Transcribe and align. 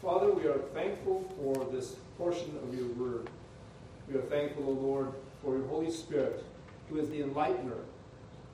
Father, 0.00 0.32
we 0.32 0.46
are 0.46 0.58
thankful 0.72 1.30
for 1.36 1.70
this 1.70 1.96
portion 2.16 2.56
of 2.62 2.74
your 2.74 2.86
word. 2.94 3.28
We 4.10 4.16
are 4.18 4.22
thankful, 4.22 4.66
O 4.66 4.70
Lord, 4.70 5.12
for 5.44 5.54
your 5.58 5.66
Holy 5.66 5.90
Spirit, 5.90 6.42
who 6.88 6.98
is 6.98 7.10
the 7.10 7.20
enlightener 7.20 7.76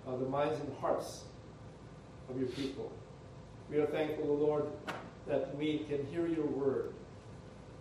of 0.05 0.19
the 0.19 0.27
minds 0.27 0.59
and 0.59 0.77
hearts 0.81 1.23
of 2.29 2.41
your 2.41 2.49
people. 2.49 2.91
We 3.71 3.77
are 3.79 3.87
thankful, 3.87 4.29
O 4.31 4.35
Lord, 4.35 4.65
that 5.29 5.57
we 5.57 5.87
can 5.89 6.05
hear 6.07 6.27
your 6.27 6.47
word 6.47 6.93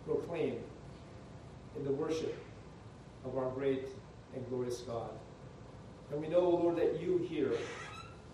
proclaimed 0.06 0.62
in 1.78 1.84
the 1.84 1.92
worship 1.92 2.38
of 3.26 3.38
our 3.40 3.50
great 3.52 3.88
and 4.36 4.48
glorious 4.50 4.82
God. 4.82 5.10
And 6.12 6.22
we 6.22 6.28
know, 6.28 6.38
O 6.42 6.50
Lord, 6.52 6.76
that 6.76 7.02
you 7.02 7.18
hear 7.28 7.54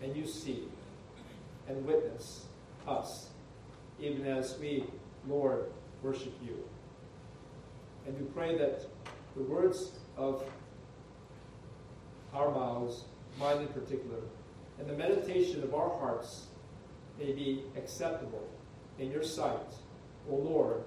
and 0.04 0.14
you 0.18 0.28
see 0.28 0.64
and 1.70 1.86
witness 1.86 2.46
us 2.86 3.28
even 4.00 4.26
as 4.26 4.58
we, 4.60 4.84
Lord, 5.28 5.66
worship 6.02 6.34
you. 6.44 6.58
And 8.08 8.18
we 8.20 8.26
pray 8.28 8.58
that 8.58 8.82
the 9.36 9.44
words 9.44 9.92
of 10.18 10.44
our 12.34 12.52
mouths, 12.52 13.06
mine 13.40 13.62
in 13.62 13.68
particular, 13.68 14.18
and 14.80 14.88
the 14.90 14.94
meditation 14.94 15.64
of 15.64 15.74
our 15.74 15.90
hearts 16.00 16.48
may 17.20 17.32
be 17.32 17.64
acceptable 17.78 18.48
in 19.00 19.12
your 19.12 19.24
sight, 19.24 19.72
O 20.30 20.36
Lord, 20.36 20.84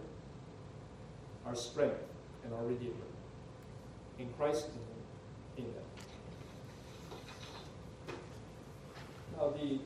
our 1.47 1.55
strength 1.55 2.03
and 2.45 2.53
our 2.53 2.65
Redeemer. 2.65 2.93
In 4.19 4.29
Christ's 4.37 4.69
name, 4.69 5.67
amen. 5.67 5.73
Now, 9.37 9.51
the 9.51 9.79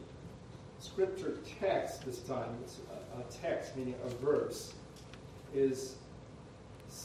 scripture 1.00 1.38
text 1.58 2.04
this 2.04 2.18
time, 2.20 2.50
it's 2.62 2.76
a, 3.18 3.32
text 3.42 3.74
meaning 3.74 3.94
a 4.04 4.08
verse, 4.22 4.74
is 5.54 5.94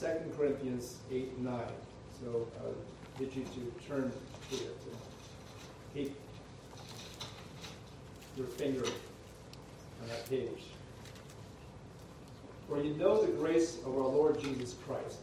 2 0.01 0.07
Corinthians 0.37 0.97
8 1.11 1.39
9. 1.39 1.59
So 2.21 2.45
I 2.61 2.67
uh, 2.67 2.71
get 3.17 3.33
you 3.37 3.43
to 3.43 3.87
turn 3.87 4.11
to 4.49 4.55
it. 4.55 4.81
Keep 5.93 6.15
your 8.35 8.47
finger 8.47 8.83
on 8.83 10.07
that 10.09 10.29
page. 10.29 10.63
For 12.67 12.81
you 12.83 12.95
know 12.95 13.25
the 13.25 13.31
grace 13.31 13.77
of 13.85 13.93
our 13.93 13.99
Lord 14.07 14.41
Jesus 14.41 14.75
Christ, 14.85 15.19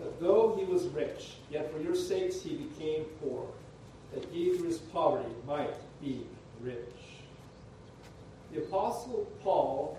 that 0.00 0.20
though 0.20 0.54
he 0.60 0.66
was 0.70 0.84
rich, 0.88 1.36
yet 1.50 1.72
for 1.72 1.80
your 1.80 1.94
sakes 1.94 2.42
he 2.42 2.56
became 2.56 3.04
poor, 3.22 3.46
that 4.12 4.22
he 4.30 4.54
through 4.54 4.66
his 4.68 4.78
poverty 4.78 5.30
might 5.46 5.74
be 6.02 6.24
rich. 6.60 6.80
The 8.54 8.60
Apostle 8.60 9.28
Paul 9.42 9.98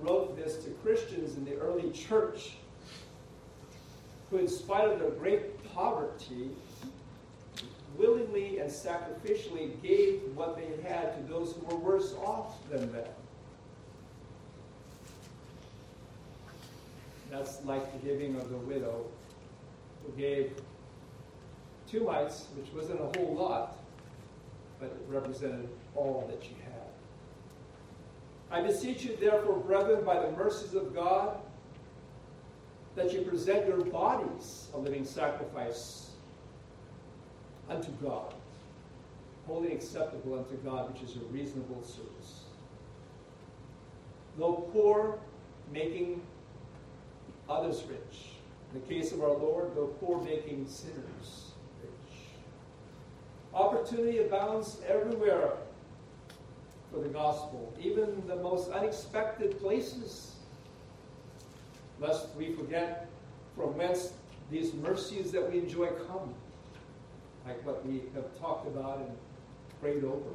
wrote 0.00 0.36
this 0.36 0.64
to 0.64 0.70
Christians 0.82 1.36
in 1.36 1.44
the 1.44 1.54
early 1.56 1.90
church 1.90 2.56
who, 4.28 4.38
in 4.38 4.48
spite 4.48 4.88
of 4.90 4.98
their 4.98 5.10
great 5.10 5.62
poverty, 5.72 6.50
willingly 7.96 8.58
and 8.58 8.68
sacrificially 8.68 9.80
gave 9.82 10.20
what 10.34 10.56
they 10.56 10.82
had 10.86 11.14
to 11.16 11.32
those 11.32 11.54
who 11.54 11.76
were 11.76 11.80
worse 11.80 12.12
off 12.24 12.56
than 12.70 12.92
them. 12.92 13.08
That's 17.30 17.64
like 17.64 17.92
the 18.02 18.06
giving 18.08 18.34
of 18.34 18.50
the 18.50 18.56
widow 18.56 19.04
who 20.04 20.12
gave 20.20 20.52
two 21.88 22.00
mites, 22.04 22.46
which 22.56 22.70
wasn't 22.74 23.00
a 23.00 23.18
whole 23.18 23.34
lot, 23.38 23.76
but 24.80 24.86
it 24.86 25.00
represented 25.08 25.68
all 25.94 26.26
that 26.30 26.42
she 26.44 26.56
had. 26.64 26.75
I 28.50 28.60
beseech 28.60 29.02
you, 29.04 29.16
therefore, 29.16 29.56
brethren, 29.58 30.04
by 30.04 30.20
the 30.24 30.30
mercies 30.32 30.74
of 30.74 30.94
God, 30.94 31.36
that 32.94 33.12
you 33.12 33.22
present 33.22 33.66
your 33.66 33.84
bodies 33.84 34.68
a 34.74 34.78
living 34.78 35.04
sacrifice 35.04 36.10
unto 37.68 37.90
God, 38.02 38.34
wholly 39.46 39.72
acceptable 39.72 40.38
unto 40.38 40.54
God, 40.58 40.92
which 40.92 41.02
is 41.02 41.16
a 41.16 41.20
reasonable 41.32 41.82
service. 41.82 42.44
Though 44.38 44.68
poor, 44.72 45.18
making 45.72 46.20
others 47.48 47.82
rich. 47.88 48.30
In 48.74 48.80
the 48.80 48.86
case 48.86 49.12
of 49.12 49.22
our 49.22 49.32
Lord, 49.32 49.72
though 49.74 49.94
poor, 50.00 50.22
making 50.22 50.66
sinners 50.68 51.52
rich. 51.82 52.12
Opportunity 53.52 54.18
abounds 54.18 54.78
everywhere 54.86 55.52
for 56.96 57.02
the 57.02 57.08
gospel, 57.10 57.70
even 57.78 58.22
the 58.26 58.36
most 58.36 58.70
unexpected 58.70 59.60
places, 59.60 60.32
lest 62.00 62.34
we 62.38 62.54
forget 62.54 63.06
from 63.54 63.76
whence 63.76 64.14
these 64.50 64.72
mercies 64.72 65.30
that 65.30 65.52
we 65.52 65.58
enjoy 65.58 65.88
come, 66.08 66.32
like 67.46 67.62
what 67.66 67.84
we 67.86 68.00
have 68.14 68.24
talked 68.40 68.66
about 68.66 69.00
and 69.00 69.10
prayed 69.78 70.04
over. 70.04 70.30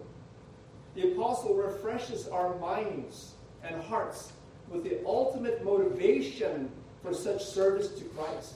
The 0.94 1.14
apostle 1.14 1.56
refreshes 1.56 2.28
our 2.28 2.56
minds 2.60 3.34
and 3.64 3.82
hearts 3.82 4.32
with 4.70 4.84
the 4.84 5.00
ultimate 5.04 5.66
motivation 5.66 6.70
for 7.02 7.12
such 7.12 7.44
service 7.44 7.90
to 7.94 8.04
Christ, 8.04 8.54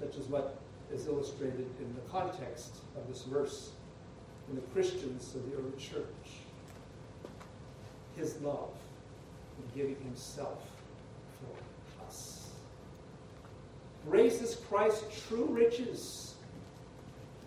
such 0.00 0.16
as 0.16 0.24
what 0.28 0.56
is 0.90 1.06
illustrated 1.06 1.66
in 1.80 1.94
the 1.94 2.10
context 2.10 2.76
of 2.96 3.06
this 3.08 3.24
verse 3.24 3.72
in 4.48 4.54
the 4.54 4.62
Christians 4.72 5.34
of 5.34 5.44
the 5.50 5.58
early 5.58 5.76
church 5.78 6.40
his 8.18 8.38
love 8.40 8.72
in 9.58 9.80
giving 9.80 9.96
himself 10.02 10.62
for 11.40 12.04
us. 12.06 12.50
Grace 14.10 14.42
is 14.42 14.56
Christ's 14.68 15.24
true 15.28 15.46
riches. 15.50 16.34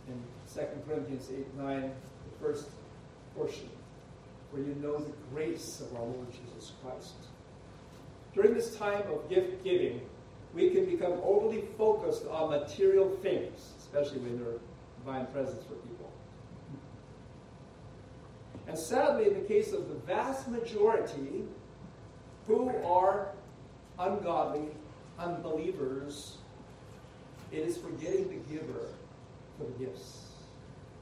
In 0.08 0.16
2 0.54 0.62
Corinthians 0.88 1.28
8 1.32 1.58
9, 1.58 1.82
the 1.82 2.46
first 2.46 2.66
portion, 3.36 3.70
where 4.52 4.64
you 4.64 4.76
know 4.82 4.98
the 4.98 5.12
grace 5.34 5.82
of 5.82 5.96
our 5.96 6.06
Lord 6.06 6.28
Jesus 6.32 6.74
Christ. 6.84 7.14
During 8.34 8.54
this 8.54 8.76
time 8.78 9.04
of 9.12 9.30
gift 9.30 9.64
giving, 9.64 10.02
we 10.54 10.70
can 10.72 10.86
become 10.86 11.14
overly 11.24 11.64
focused 11.78 12.26
on 12.28 12.50
material 12.50 13.10
things, 13.22 13.72
especially 13.80 14.20
when 14.20 14.40
they're 14.44 14.58
divine 15.04 15.26
presents 15.28 15.64
for 15.66 15.76
people. 15.76 16.12
And 18.68 18.78
sadly, 18.78 19.28
in 19.28 19.34
the 19.34 19.42
case 19.48 19.74
of 19.74 19.90
the 19.90 19.96
vast 19.96 20.48
majority 20.50 21.44
who 22.48 22.70
are 22.86 23.30
ungodly, 24.00 24.70
unbelievers, 25.20 26.38
it 27.52 27.60
is 27.60 27.78
forgetting 27.78 28.30
the 28.30 28.54
giver 28.54 28.88
for 29.58 29.66
the 29.66 29.86
gifts. 29.86 30.26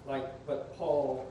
Like 0.07 0.25
what 0.47 0.75
Paul 0.77 1.25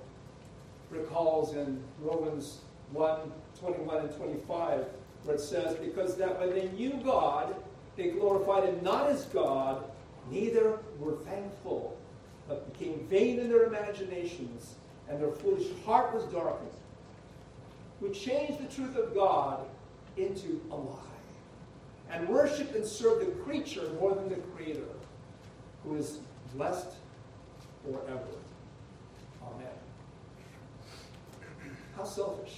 recalls 0.90 1.54
in 1.54 1.82
Romans 2.00 2.58
1 2.92 3.32
21 3.60 3.96
and 3.98 4.12
25, 4.14 4.84
where 5.24 5.34
it 5.34 5.40
says, 5.40 5.74
Because 5.76 6.16
that 6.16 6.38
when 6.38 6.50
they 6.50 6.68
knew 6.68 7.00
God, 7.02 7.56
they 7.96 8.08
glorified 8.10 8.64
him 8.64 8.78
not 8.84 9.08
as 9.08 9.24
God, 9.26 9.82
neither 10.30 10.78
were 11.00 11.16
thankful, 11.16 11.98
but 12.46 12.72
became 12.72 13.04
vain 13.10 13.40
in 13.40 13.48
their 13.48 13.64
imaginations 13.64 14.76
and 15.10 15.20
their 15.20 15.30
foolish 15.30 15.66
heart 15.84 16.14
was 16.14 16.24
darkened, 16.24 16.70
who 18.00 18.10
changed 18.12 18.58
the 18.60 18.72
truth 18.72 18.96
of 18.96 19.14
God 19.14 19.64
into 20.16 20.60
a 20.70 20.74
lie, 20.76 20.96
and 22.10 22.28
worship 22.28 22.74
and 22.74 22.84
serve 22.84 23.20
the 23.20 23.32
creature 23.42 23.88
more 24.00 24.14
than 24.14 24.28
the 24.28 24.36
Creator, 24.54 24.80
who 25.84 25.96
is 25.96 26.19
blessed 26.54 26.88
forever. 27.84 28.20
Amen. 29.44 29.69
How 31.96 32.04
selfish 32.04 32.56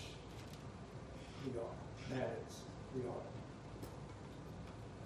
we 1.46 1.52
are. 1.58 2.18
That 2.18 2.30
is, 2.48 2.56
we 2.94 3.02
are. 3.08 3.14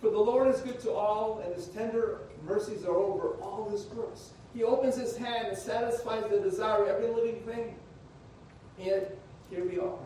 For 0.00 0.10
the 0.10 0.18
Lord 0.18 0.52
is 0.54 0.60
good 0.60 0.80
to 0.80 0.92
all, 0.92 1.42
and 1.44 1.54
his 1.54 1.66
tender 1.68 2.18
mercies 2.46 2.84
are 2.84 2.94
over 2.96 3.36
all 3.40 3.68
his 3.70 3.86
works. 3.86 4.30
He 4.54 4.62
opens 4.62 4.96
his 4.96 5.16
hand 5.16 5.48
and 5.48 5.58
satisfies 5.58 6.24
the 6.30 6.38
desire 6.38 6.82
of 6.84 6.88
every 6.88 7.08
living 7.08 7.40
thing. 7.40 7.74
And 8.78 9.04
here 9.50 9.64
we 9.64 9.78
are. 9.78 9.98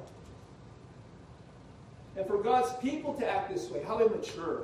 And 2.16 2.26
for 2.26 2.38
God's 2.38 2.72
people 2.82 3.14
to 3.14 3.30
act 3.30 3.52
this 3.54 3.68
way, 3.70 3.82
how 3.84 4.00
immature. 4.00 4.62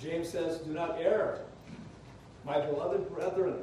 James 0.00 0.28
says, 0.28 0.58
Do 0.58 0.72
not 0.72 0.96
err, 1.00 1.40
my 2.44 2.60
beloved 2.64 3.12
brethren, 3.14 3.56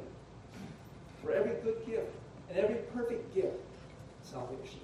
for 1.22 1.32
every 1.32 1.54
good 1.62 1.84
gift 1.86 2.14
and 2.50 2.58
every 2.58 2.76
perfect 2.94 3.34
gift, 3.34 3.56
salvation, 4.22 4.80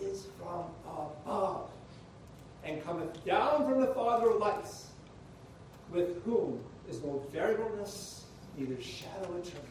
is 0.00 0.26
from 0.38 0.64
above 0.86 1.70
and 2.64 2.84
cometh 2.84 3.24
down 3.24 3.68
from 3.68 3.80
the 3.80 3.88
Father 3.88 4.30
of 4.30 4.36
lights, 4.38 4.88
with 5.92 6.22
whom 6.24 6.60
is 6.88 7.02
no 7.02 7.22
variableness 7.32 8.19
neither 8.60 8.80
shadow 8.80 9.22
of 9.32 9.42
turning. 9.44 9.68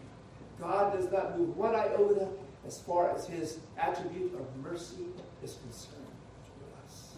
God 0.59 0.93
does 0.93 1.09
not 1.11 1.37
move 1.39 1.55
one 1.55 1.75
iota 1.75 2.27
as 2.67 2.79
far 2.81 3.11
as 3.15 3.27
his 3.27 3.59
attribute 3.77 4.33
of 4.33 4.47
mercy 4.63 5.05
is 5.43 5.55
concerned 5.63 6.03
to 6.49 6.85
us. 6.85 7.13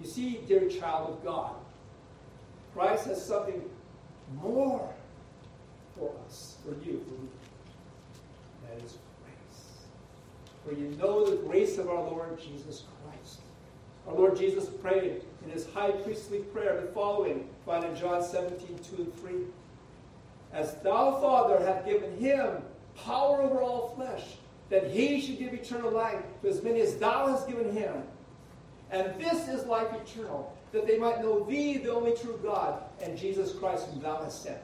You 0.00 0.06
see, 0.06 0.40
dear 0.46 0.68
child 0.68 1.10
of 1.18 1.24
God, 1.24 1.52
Christ 2.72 3.06
has 3.06 3.22
something 3.22 3.60
more 4.40 4.88
for 5.98 6.12
us, 6.26 6.56
for 6.62 6.70
you, 6.84 7.04
for 7.06 7.14
me. 7.22 7.28
That 8.70 8.82
is 8.84 8.96
grace. 9.24 9.64
For 10.64 10.72
you 10.72 10.88
know 10.96 11.28
the 11.28 11.36
grace 11.36 11.76
of 11.78 11.88
our 11.88 12.00
Lord 12.02 12.40
Jesus 12.40 12.84
Christ. 13.04 13.40
Our 14.08 14.14
Lord 14.14 14.36
Jesus 14.38 14.68
prayed 14.82 15.22
in 15.44 15.50
his 15.50 15.66
high 15.70 15.90
priestly 15.90 16.38
prayer 16.40 16.80
the 16.80 16.86
following, 16.92 17.48
found 17.66 17.84
in 17.84 17.96
John 17.96 18.22
17, 18.22 18.78
2 18.96 19.02
and 19.02 19.16
3 19.20 19.32
as 20.52 20.74
thou, 20.82 21.20
Father, 21.20 21.58
hath 21.64 21.84
given 21.84 22.16
him 22.18 22.62
power 23.04 23.42
over 23.42 23.60
all 23.60 23.94
flesh, 23.96 24.24
that 24.70 24.90
he 24.90 25.20
should 25.20 25.38
give 25.38 25.54
eternal 25.54 25.90
life 25.90 26.18
to 26.42 26.48
as 26.48 26.62
many 26.62 26.80
as 26.80 26.96
thou 26.96 27.28
hast 27.28 27.48
given 27.48 27.72
him. 27.72 27.94
And 28.90 29.18
this 29.20 29.48
is 29.48 29.66
life 29.66 29.88
eternal, 29.94 30.56
that 30.72 30.86
they 30.86 30.98
might 30.98 31.20
know 31.20 31.44
thee, 31.44 31.76
the 31.78 31.92
only 31.92 32.16
true 32.16 32.38
God, 32.42 32.82
and 33.02 33.16
Jesus 33.18 33.52
Christ, 33.52 33.86
whom 33.88 34.00
thou 34.02 34.22
hast 34.22 34.42
sent. 34.42 34.58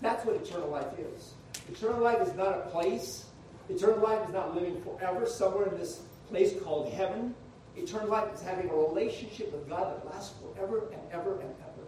That's 0.00 0.24
what 0.24 0.36
eternal 0.36 0.68
life 0.68 0.86
is. 1.14 1.34
Eternal 1.70 2.00
life 2.00 2.20
is 2.26 2.34
not 2.34 2.56
a 2.58 2.62
place. 2.70 3.26
Eternal 3.68 4.00
life 4.00 4.26
is 4.28 4.32
not 4.34 4.54
living 4.54 4.80
forever 4.82 5.26
somewhere 5.26 5.68
in 5.68 5.78
this 5.78 6.00
place 6.28 6.52
called 6.62 6.92
heaven. 6.92 7.34
Eternal 7.76 8.08
life 8.08 8.32
is 8.34 8.42
having 8.42 8.68
a 8.70 8.74
relationship 8.74 9.52
with 9.52 9.68
God 9.68 9.86
that 9.96 10.10
lasts 10.12 10.34
forever 10.40 10.84
and 10.92 11.00
ever 11.12 11.34
and 11.34 11.50
ever. 11.60 11.82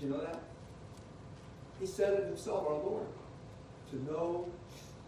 Do 0.00 0.06
you 0.06 0.10
know 0.12 0.20
that? 0.22 0.40
He 1.80 1.86
said 1.86 2.12
it 2.14 2.24
himself, 2.26 2.66
our 2.66 2.74
Lord. 2.74 3.06
To 3.90 4.02
know, 4.04 4.46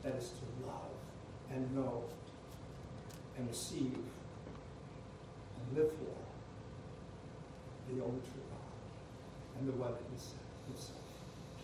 that 0.04 0.14
is 0.16 0.30
to 0.30 0.44
love 0.66 0.88
and 1.50 1.70
know 1.74 2.04
and 3.36 3.48
receive 3.48 3.94
and 3.98 4.04
live 5.76 5.90
for 5.90 6.14
the 7.94 8.00
only 8.02 8.20
true 8.20 8.46
God 8.50 9.52
and 9.58 9.68
the 9.68 9.72
one 9.72 9.90
that 9.92 10.00
He 10.12 10.18
sent 10.18 10.40
Himself, 10.66 11.02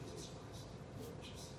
Jesus 0.04 0.28
Christ, 0.30 0.66
Jesus. 1.22 1.52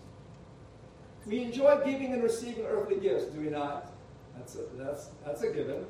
We 1.26 1.42
enjoy 1.44 1.78
giving 1.86 2.12
and 2.14 2.24
receiving 2.24 2.66
earthly 2.66 3.00
gifts, 3.00 3.26
do 3.26 3.40
we 3.42 3.50
not? 3.50 3.90
That's 4.36 4.56
a, 4.56 4.62
that's, 4.78 5.10
that's 5.26 5.44
a 5.44 5.50
given. 5.54 5.86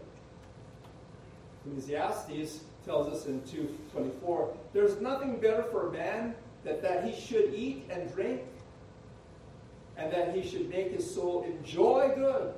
Ecclesiastes 1.66 2.60
tells 2.86 3.08
us 3.08 3.26
in 3.28 3.40
2.24, 3.42 4.56
there's 4.74 5.00
nothing 5.02 5.40
better 5.40 5.64
for 5.64 5.88
a 5.90 5.92
man 5.92 6.36
that, 6.64 6.82
that 6.82 7.04
he 7.04 7.20
should 7.20 7.54
eat 7.54 7.84
and 7.90 8.12
drink, 8.14 8.42
and 9.98 10.12
that 10.12 10.34
he 10.34 10.48
should 10.48 10.70
make 10.70 10.92
his 10.92 11.14
soul 11.14 11.44
enjoy 11.44 12.12
good 12.16 12.54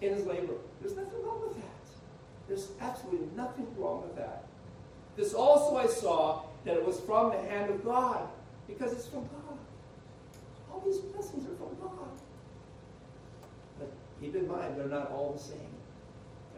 in 0.00 0.14
his 0.14 0.26
labor. 0.26 0.54
There's 0.80 0.96
nothing 0.96 1.22
wrong 1.24 1.40
with 1.46 1.56
that. 1.58 1.64
There's 2.48 2.68
absolutely 2.80 3.26
nothing 3.36 3.66
wrong 3.78 4.02
with 4.02 4.16
that. 4.16 4.44
This 5.16 5.32
also 5.34 5.76
I 5.76 5.86
saw 5.86 6.42
that 6.64 6.74
it 6.76 6.84
was 6.84 7.00
from 7.00 7.30
the 7.32 7.38
hand 7.42 7.70
of 7.70 7.84
God, 7.84 8.28
because 8.66 8.92
it's 8.92 9.06
from 9.06 9.20
God. 9.22 9.58
All 10.72 10.82
these 10.84 10.98
blessings 10.98 11.44
are 11.44 11.54
from 11.56 11.76
God. 11.80 12.08
But 13.78 13.92
keep 14.20 14.34
in 14.34 14.46
mind, 14.48 14.74
they're 14.76 14.86
not 14.88 15.10
all 15.10 15.32
the 15.32 15.38
same. 15.42 15.56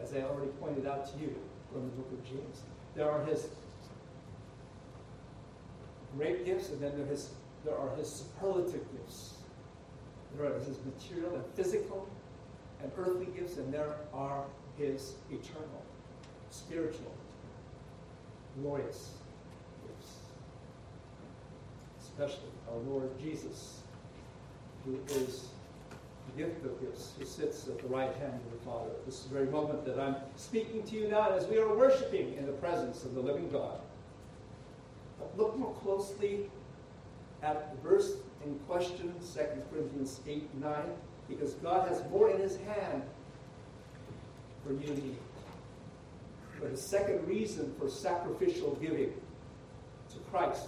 As 0.01 0.13
I 0.13 0.21
already 0.21 0.51
pointed 0.59 0.85
out 0.85 1.05
to 1.13 1.19
you 1.19 1.33
from 1.71 1.83
the 1.83 1.89
book 1.91 2.09
of 2.11 2.23
James, 2.25 2.61
there 2.95 3.09
are 3.09 3.23
his 3.25 3.47
great 6.17 6.45
gifts, 6.45 6.69
and 6.69 6.81
then 6.81 6.91
there, 6.97 7.11
is, 7.11 7.29
there 7.65 7.77
are 7.77 7.93
his 7.95 8.09
superlative 8.09 8.81
gifts. 8.93 9.33
There 10.37 10.51
are 10.51 10.59
his 10.59 10.77
material 10.85 11.35
and 11.35 11.45
physical 11.55 12.07
and 12.81 12.91
earthly 12.97 13.27
gifts, 13.37 13.57
and 13.57 13.73
there 13.73 13.95
are 14.13 14.43
his 14.77 15.13
eternal, 15.31 15.83
spiritual, 16.49 17.13
glorious 18.61 19.11
gifts. 19.87 20.13
Especially 22.01 22.51
our 22.71 22.77
Lord 22.89 23.09
Jesus, 23.19 23.81
who 24.85 24.99
is 25.15 25.47
the 26.35 26.43
gift 26.43 26.63
of 26.65 26.79
gifts, 26.81 27.13
who 27.19 27.25
sits 27.25 27.67
at 27.67 27.79
the 27.79 27.87
right 27.87 28.13
hand 28.15 28.33
of 28.45 28.51
the 28.59 28.65
Father. 28.65 28.89
This 29.05 29.15
is 29.19 29.23
the 29.25 29.33
very 29.33 29.47
moment 29.47 29.85
that 29.85 29.99
I'm 29.99 30.15
speaking 30.35 30.83
to 30.83 30.95
you 30.95 31.09
now 31.09 31.31
as 31.31 31.45
we 31.47 31.57
are 31.57 31.75
worshiping 31.75 32.35
in 32.37 32.45
the 32.45 32.53
presence 32.53 33.03
of 33.03 33.13
the 33.15 33.21
living 33.21 33.49
God 33.51 33.79
look 35.35 35.57
more 35.57 35.73
closely 35.83 36.49
at 37.41 37.71
the 37.81 37.89
verse 37.89 38.13
in 38.45 38.57
question, 38.67 39.13
2 39.33 39.39
Corinthians 39.71 40.19
8 40.27 40.55
9, 40.61 40.73
because 41.29 41.53
God 41.55 41.87
has 41.87 42.01
more 42.11 42.29
in 42.29 42.39
his 42.39 42.57
hand 42.57 43.03
for 44.65 44.73
unity. 44.73 45.17
But 46.59 46.71
the 46.71 46.77
second 46.77 47.27
reason 47.27 47.73
for 47.79 47.89
sacrificial 47.89 48.77
giving 48.81 49.13
to 50.11 50.19
Christ, 50.31 50.67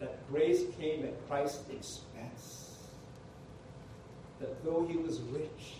that 0.00 0.26
grace 0.30 0.62
came 0.78 1.04
at 1.04 1.28
Christ's 1.28 1.68
expense. 1.70 2.76
That 4.40 4.62
though 4.64 4.86
he 4.90 4.96
was 4.98 5.20
rich, 5.32 5.74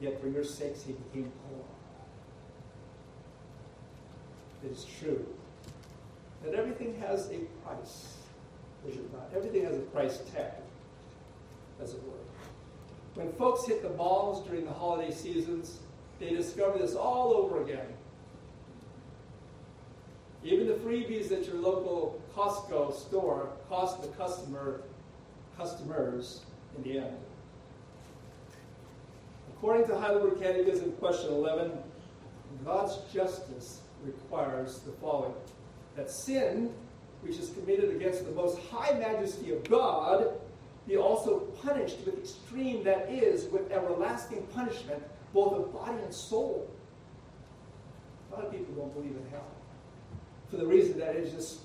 yet 0.00 0.20
for 0.20 0.28
your 0.28 0.44
sakes 0.44 0.82
he 0.84 0.92
became 0.94 1.30
poor. 1.50 1.64
It 4.64 4.72
is 4.72 4.84
true 5.00 5.24
and 6.46 6.54
everything 6.54 6.94
has 7.00 7.30
a 7.30 7.38
price, 7.66 8.18
it 8.86 9.12
not. 9.12 9.30
Everything 9.34 9.64
has 9.64 9.76
a 9.76 9.80
price 9.80 10.18
tag, 10.34 10.52
as 11.82 11.94
it 11.94 12.02
were. 12.04 13.22
When 13.22 13.32
folks 13.34 13.66
hit 13.66 13.82
the 13.82 13.90
malls 13.90 14.46
during 14.46 14.64
the 14.64 14.72
holiday 14.72 15.10
seasons, 15.10 15.78
they 16.18 16.30
discover 16.30 16.78
this 16.78 16.94
all 16.94 17.32
over 17.32 17.62
again. 17.62 17.86
Even 20.42 20.66
the 20.66 20.74
freebies 20.74 21.32
at 21.32 21.46
your 21.46 21.54
local 21.56 22.20
Costco 22.36 22.94
store 22.94 23.48
cost 23.68 24.02
the 24.02 24.08
customer 24.08 24.82
customers 25.56 26.40
in 26.76 26.82
the 26.82 26.98
end. 26.98 27.16
According 29.56 29.86
to 29.86 29.96
Heidelberg 29.96 30.38
Catechism, 30.42 30.92
question 30.92 31.30
11, 31.30 31.72
God's 32.64 32.98
justice 33.12 33.80
requires 34.04 34.80
the 34.80 34.92
following 34.92 35.32
that 35.96 36.10
sin, 36.10 36.72
which 37.22 37.36
is 37.38 37.50
committed 37.50 37.94
against 37.96 38.24
the 38.24 38.32
most 38.32 38.58
high 38.70 38.98
majesty 38.98 39.52
of 39.52 39.68
God, 39.68 40.28
be 40.86 40.96
also 40.96 41.40
punished 41.62 41.98
with 42.04 42.18
extreme, 42.18 42.84
that 42.84 43.08
is, 43.10 43.46
with 43.50 43.70
everlasting 43.72 44.42
punishment, 44.54 45.02
both 45.32 45.54
of 45.54 45.72
body 45.72 45.96
and 46.02 46.12
soul. 46.12 46.68
A 48.30 48.34
lot 48.36 48.44
of 48.44 48.50
people 48.52 48.74
don't 48.74 48.92
believe 48.92 49.12
in 49.16 49.26
hell 49.30 49.46
for 50.50 50.56
the 50.56 50.66
reason 50.66 50.98
that 50.98 51.16
it's 51.16 51.32
just 51.32 51.60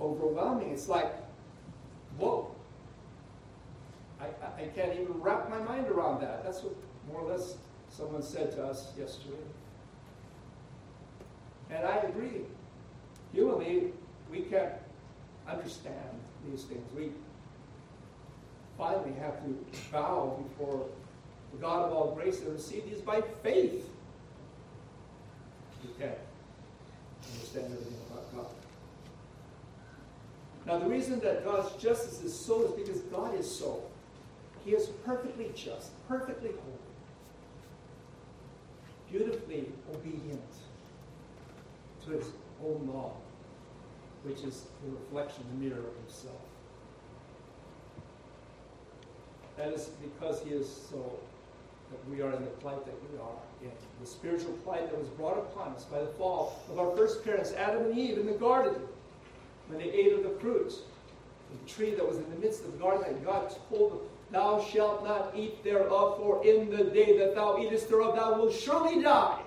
overwhelming. 0.00 0.70
It's 0.70 0.88
like, 0.88 1.12
whoa. 2.18 2.54
I, 4.20 4.26
I, 4.26 4.62
I 4.62 4.66
can't 4.68 4.92
even 4.98 5.20
wrap 5.20 5.50
my 5.50 5.58
mind 5.60 5.86
around 5.88 6.20
that. 6.22 6.44
That's 6.44 6.62
what 6.62 6.74
more 7.10 7.22
or 7.22 7.30
less 7.32 7.56
someone 7.88 8.22
said 8.22 8.52
to 8.52 8.64
us 8.66 8.90
yesterday. 8.98 9.36
And 11.70 11.84
I 11.84 11.96
agree. 11.96 12.42
You 13.32 13.54
and 13.54 13.66
me, 13.66 13.82
we 14.30 14.40
can't 14.42 14.72
understand 15.48 15.94
these 16.48 16.64
things. 16.64 16.84
We 16.96 17.10
finally 18.76 19.12
have 19.20 19.42
to 19.44 19.64
bow 19.92 20.42
before 20.48 20.86
the 21.52 21.58
God 21.58 21.86
of 21.86 21.92
all 21.92 22.14
grace 22.14 22.40
and 22.40 22.52
receive 22.52 22.84
these 22.88 23.00
by 23.00 23.20
faith. 23.42 23.88
We 25.84 25.90
can't 25.98 26.18
understand 27.32 27.64
everything 27.72 27.96
about 28.10 28.34
God. 28.36 28.46
Now, 30.66 30.78
the 30.78 30.86
reason 30.86 31.18
that 31.20 31.44
God's 31.44 31.72
justice 31.82 32.22
is 32.22 32.38
so 32.38 32.62
is 32.64 32.72
because 32.72 33.00
God 33.02 33.34
is 33.38 33.50
so. 33.50 33.82
He 34.64 34.72
is 34.72 34.88
perfectly 35.04 35.50
just, 35.54 35.90
perfectly 36.08 36.50
holy, 36.50 36.78
beautifully 39.10 39.70
obedient 39.94 40.42
to 42.08 42.16
his 42.16 42.26
own 42.64 42.88
law, 42.92 43.12
which 44.24 44.40
is 44.40 44.64
the 44.84 44.90
reflection, 44.90 45.44
the 45.52 45.64
mirror 45.64 45.78
of 45.78 45.94
himself. 46.04 46.40
That 49.56 49.72
is 49.72 49.90
because 50.14 50.40
he 50.42 50.50
is 50.50 50.68
so 50.90 51.18
that 51.90 51.98
we 52.10 52.22
are 52.22 52.32
in 52.32 52.44
the 52.44 52.50
plight 52.50 52.84
that 52.84 52.94
we 53.10 53.18
are 53.18 53.30
in, 53.62 53.70
the 54.00 54.06
spiritual 54.06 54.52
plight 54.64 54.90
that 54.90 54.98
was 54.98 55.08
brought 55.10 55.38
upon 55.38 55.72
us 55.72 55.84
by 55.84 56.00
the 56.00 56.06
fall 56.06 56.60
of 56.70 56.78
our 56.78 56.94
first 56.96 57.24
parents, 57.24 57.52
Adam 57.54 57.84
and 57.86 57.98
Eve, 57.98 58.18
in 58.18 58.26
the 58.26 58.32
garden, 58.32 58.74
when 59.68 59.78
they 59.78 59.90
ate 59.90 60.12
of 60.12 60.22
the 60.22 60.38
fruit, 60.40 60.66
of 60.66 61.60
the 61.66 61.68
tree 61.68 61.94
that 61.94 62.06
was 62.06 62.18
in 62.18 62.30
the 62.30 62.36
midst 62.38 62.62
of 62.64 62.72
the 62.72 62.78
garden 62.78 63.02
that 63.02 63.24
God 63.24 63.52
told 63.68 63.92
them, 63.92 63.98
Thou 64.30 64.62
shalt 64.62 65.02
not 65.04 65.32
eat 65.34 65.64
thereof, 65.64 66.18
for 66.18 66.44
in 66.46 66.68
the 66.70 66.84
day 66.84 67.16
that 67.16 67.34
thou 67.34 67.58
eatest 67.58 67.88
thereof, 67.88 68.14
thou 68.14 68.36
wilt 68.38 68.52
surely 68.54 69.02
die 69.02 69.37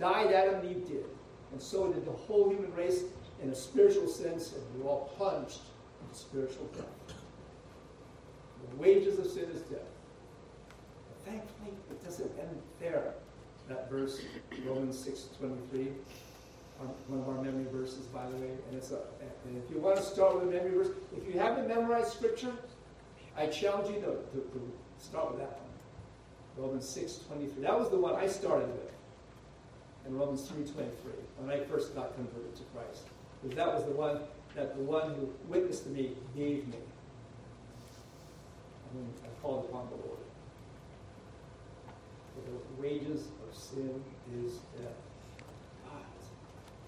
died, 0.00 0.32
Adam 0.32 0.54
and 0.56 0.64
Eve 0.70 0.88
did. 0.88 1.04
And 1.52 1.60
so 1.60 1.92
did 1.92 2.06
the 2.06 2.10
whole 2.12 2.48
human 2.48 2.72
race 2.74 3.02
in 3.42 3.50
a 3.50 3.54
spiritual 3.54 4.08
sense, 4.08 4.54
and 4.54 4.64
we're 4.82 4.90
all 4.90 5.12
punished 5.18 5.62
with 6.08 6.16
spiritual 6.18 6.66
death. 6.76 6.86
The 8.68 8.76
wages 8.82 9.18
of 9.18 9.26
sin 9.30 9.46
is 9.54 9.60
death. 9.62 9.78
But 11.08 11.30
thankfully, 11.32 11.72
it 11.90 12.04
doesn't 12.04 12.30
end 12.38 12.60
there. 12.80 13.12
That 13.68 13.88
verse, 13.90 14.20
Romans 14.66 14.98
6 14.98 15.26
23, 15.38 15.92
one 17.08 17.20
of 17.20 17.28
our 17.28 17.42
memory 17.42 17.66
verses, 17.72 18.06
by 18.06 18.26
the 18.30 18.36
way. 18.36 18.48
And, 18.70 18.76
it's 18.76 18.90
a, 18.90 18.98
and 19.46 19.62
if 19.62 19.70
you 19.72 19.80
want 19.80 19.96
to 19.96 20.02
start 20.02 20.34
with 20.34 20.48
a 20.48 20.52
memory 20.56 20.76
verse, 20.76 20.88
if 21.16 21.26
you 21.32 21.38
haven't 21.40 21.68
memorized 21.68 22.08
scripture, 22.12 22.52
I 23.36 23.46
challenge 23.46 23.88
you 23.94 24.00
to, 24.00 24.06
to, 24.06 24.10
to 24.52 24.70
start 25.04 25.30
with 25.32 25.40
that 25.40 25.52
one. 26.56 26.66
Romans 26.68 26.88
6 26.88 27.20
23. 27.28 27.62
That 27.62 27.78
was 27.78 27.90
the 27.90 27.96
one 27.98 28.14
I 28.16 28.26
started 28.28 28.68
with 28.68 28.92
in 30.06 30.16
Romans 30.18 30.42
3.23, 30.48 30.86
when 31.38 31.50
I 31.50 31.60
first 31.64 31.94
got 31.94 32.14
converted 32.14 32.56
to 32.56 32.62
Christ. 32.74 33.02
Because 33.42 33.56
that 33.56 33.74
was 33.74 33.84
the 33.84 33.92
one 33.92 34.20
that 34.54 34.74
the 34.76 34.82
one 34.82 35.14
who 35.14 35.32
witnessed 35.48 35.84
to 35.84 35.90
me 35.90 36.10
gave 36.36 36.66
me. 36.68 36.74
And 38.88 39.06
then 39.06 39.10
I 39.24 39.28
called 39.42 39.66
upon 39.66 39.88
the 39.88 39.96
Lord. 40.06 40.18
For 42.34 42.50
the 42.50 42.82
wages 42.82 43.26
of 43.48 43.56
sin 43.56 44.02
is 44.44 44.54
death. 44.76 44.96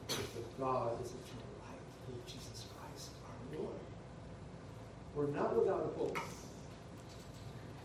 But 0.09 0.19
the 0.35 0.63
God 0.63 1.01
is 1.03 1.09
eternal 1.09 1.57
life 1.63 1.83
through 2.05 2.21
Jesus 2.27 2.67
Christ 2.77 3.09
our 3.27 3.59
Lord. 3.63 3.73
We're 5.15 5.35
not 5.35 5.57
without 5.57 5.91
a 5.95 5.99
hope. 5.99 6.19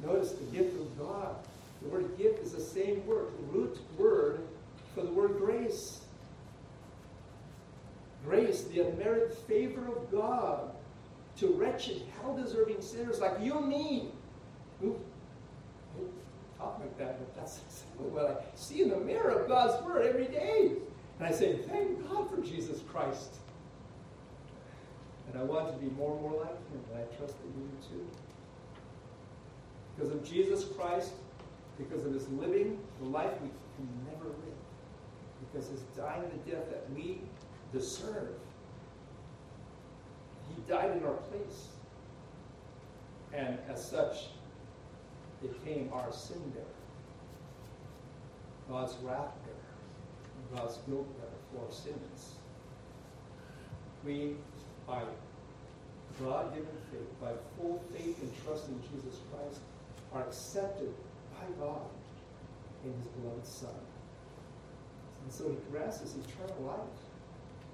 Notice 0.04 0.32
the 0.34 0.44
gift 0.58 0.76
of 0.76 1.00
God. 1.00 1.36
The 1.82 1.90
word 1.90 2.18
gift 2.18 2.40
is 2.40 2.52
the 2.52 2.60
same 2.62 3.06
word, 3.06 3.28
root 3.54 3.80
word 3.98 4.42
for 4.98 5.06
the 5.06 5.12
word 5.12 5.38
grace. 5.38 6.00
Grace, 8.26 8.64
the 8.64 8.80
unmerited 8.80 9.32
favor 9.48 9.88
of 9.90 10.12
God 10.12 10.72
to 11.38 11.54
wretched, 11.54 12.02
hell 12.20 12.36
deserving 12.36 12.82
sinners 12.82 13.20
like 13.22 13.34
you 13.40 13.56
and 13.60 13.68
me. 13.68 14.08
Who, 14.82 14.98
talk 16.58 16.80
like 16.80 16.98
that, 16.98 17.20
but 17.20 17.36
that's 17.36 17.60
exactly 17.70 18.08
what 18.08 18.26
I 18.52 18.58
see 18.58 18.82
in 18.82 18.90
the 18.90 18.98
mirror 18.98 19.30
of 19.42 19.48
God's 19.48 19.82
Word 19.86 20.06
every 20.08 20.26
day. 20.26 20.72
And 21.20 21.28
I 21.28 21.32
say, 21.32 21.58
thank 21.70 22.10
God 22.12 22.30
for 22.32 22.42
Jesus 22.42 22.80
Christ. 22.92 23.36
And 25.32 25.40
I 25.40 25.44
want 25.44 25.72
to 25.74 25.78
be 25.80 25.92
more 25.96 26.14
and 26.14 26.22
more 26.24 26.40
like 26.42 26.50
Him, 26.72 26.80
and 26.92 27.04
I 27.04 27.16
trust 27.16 27.36
that 27.38 27.46
you 27.46 27.70
do 27.70 27.88
too. 27.90 28.08
Because 29.96 30.12
of 30.12 30.24
Jesus 30.28 30.66
Christ, 30.76 31.12
because 31.78 32.06
of 32.08 32.14
His 32.16 32.28
living, 32.30 32.80
the 33.00 33.10
life 33.10 33.34
we 33.34 33.50
can 33.76 33.88
never 34.12 34.26
live 34.26 34.57
because 35.40 35.70
he's 35.70 35.82
dying 35.96 36.24
the 36.24 36.52
death 36.52 36.70
that 36.70 36.86
we 36.96 37.20
deserve. 37.74 38.36
He 40.56 40.62
died 40.72 40.96
in 40.98 41.04
our 41.06 41.14
place. 41.14 41.68
And 43.34 43.58
as 43.70 43.84
such, 43.84 44.18
became 45.42 45.90
our 45.94 46.12
sin 46.12 46.40
bearer, 46.52 46.66
God's 48.70 48.96
wrath 49.04 49.34
bearer, 49.44 50.56
God's 50.62 50.78
guilt 50.88 51.06
bearer 51.18 51.66
for 51.68 51.72
sins. 51.72 52.36
We, 54.06 54.36
by 54.88 55.02
God 56.24 56.54
given 56.54 56.68
faith, 56.90 57.22
by 57.22 57.32
full 57.58 57.84
faith 57.94 58.20
and 58.24 58.32
trust 58.46 58.70
in 58.70 58.82
Jesus 58.82 59.20
Christ, 59.32 59.60
are 60.14 60.22
accepted 60.24 60.92
by 61.38 61.46
God 61.66 61.82
in 62.86 62.94
His 62.94 63.08
beloved 63.08 63.46
Son. 63.46 63.74
And 65.28 65.36
so 65.36 65.44
he 65.50 65.58
grants 65.74 65.98
this 65.98 66.16
eternal 66.16 66.64
life, 66.66 66.96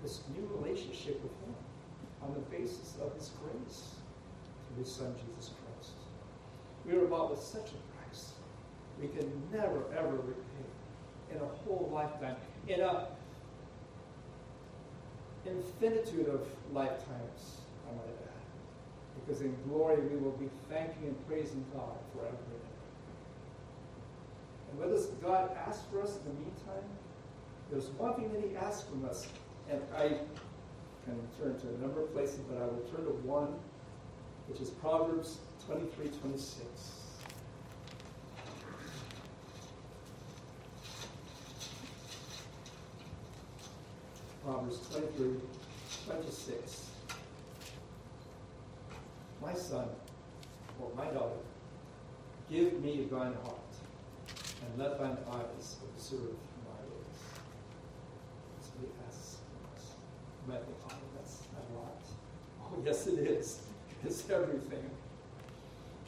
this 0.01 0.21
new 0.35 0.49
relationship 0.57 1.21
with 1.21 1.31
Him, 1.45 1.53
on 2.23 2.33
the 2.33 2.39
basis 2.49 2.95
of 2.99 3.13
His 3.15 3.29
grace 3.45 3.93
through 4.73 4.83
His 4.83 4.91
Son 4.91 5.13
Jesus 5.13 5.51
Christ. 5.53 5.91
We 6.83 6.93
are 6.93 7.05
bought 7.05 7.29
with 7.29 7.39
such 7.39 7.67
a 7.69 8.05
price 8.07 8.31
we 8.99 9.07
can 9.09 9.31
never 9.53 9.83
ever 9.95 10.15
repay 10.15 10.65
in 11.31 11.37
a 11.37 11.45
whole 11.47 11.91
lifetime, 11.93 12.37
in 12.67 12.79
a 12.81 13.09
infinitude 15.45 16.29
of 16.29 16.47
lifetimes, 16.73 17.57
I 17.87 17.93
might 17.93 18.07
add. 18.31 19.23
Because 19.23 19.41
in 19.41 19.55
glory 19.69 20.01
we 20.01 20.15
will 20.17 20.31
be 20.41 20.49
thanking 20.71 21.03
and 21.05 21.27
praising 21.27 21.63
God 21.75 21.99
forever 22.13 22.29
and 22.33 22.65
ever. 24.71 24.71
And 24.71 24.79
what 24.81 24.89
does 24.89 25.05
God 25.23 25.55
ask 25.67 25.87
for 25.91 26.01
us 26.01 26.17
in 26.17 26.23
the 26.33 26.39
meantime? 26.39 26.89
There's 27.71 27.87
one 27.97 28.13
thing 28.15 28.31
that 28.33 28.41
he 28.41 28.55
asks 28.55 28.83
from 28.87 29.05
us, 29.05 29.27
and 29.69 29.81
I 29.97 30.09
can 31.05 31.19
turn 31.39 31.59
to 31.59 31.67
a 31.67 31.77
number 31.79 32.01
of 32.01 32.13
places, 32.13 32.39
but 32.49 32.57
I 32.57 32.65
will 32.65 32.83
turn 32.93 33.05
to 33.05 33.11
one, 33.27 33.55
which 34.47 34.59
is 34.61 34.69
Proverbs 34.69 35.39
23 35.65 36.09
26. 36.09 36.59
Proverbs 44.43 44.79
23 44.89 45.33
26. 46.05 46.89
My 49.41 49.53
son, 49.53 49.87
or 50.81 50.89
my 50.95 51.05
daughter, 51.05 51.29
give 52.49 52.81
me 52.81 53.07
thine 53.11 53.33
heart, 53.43 53.57
and 54.27 54.77
let 54.81 54.99
thine 54.99 55.17
eyes 55.33 55.75
observe 55.95 56.35
medical 60.47 60.73
a 60.85 61.75
lot. 61.75 61.97
Oh, 62.61 62.81
yes, 62.85 63.07
it 63.07 63.19
is. 63.19 63.61
It's 64.03 64.29
everything. 64.29 64.83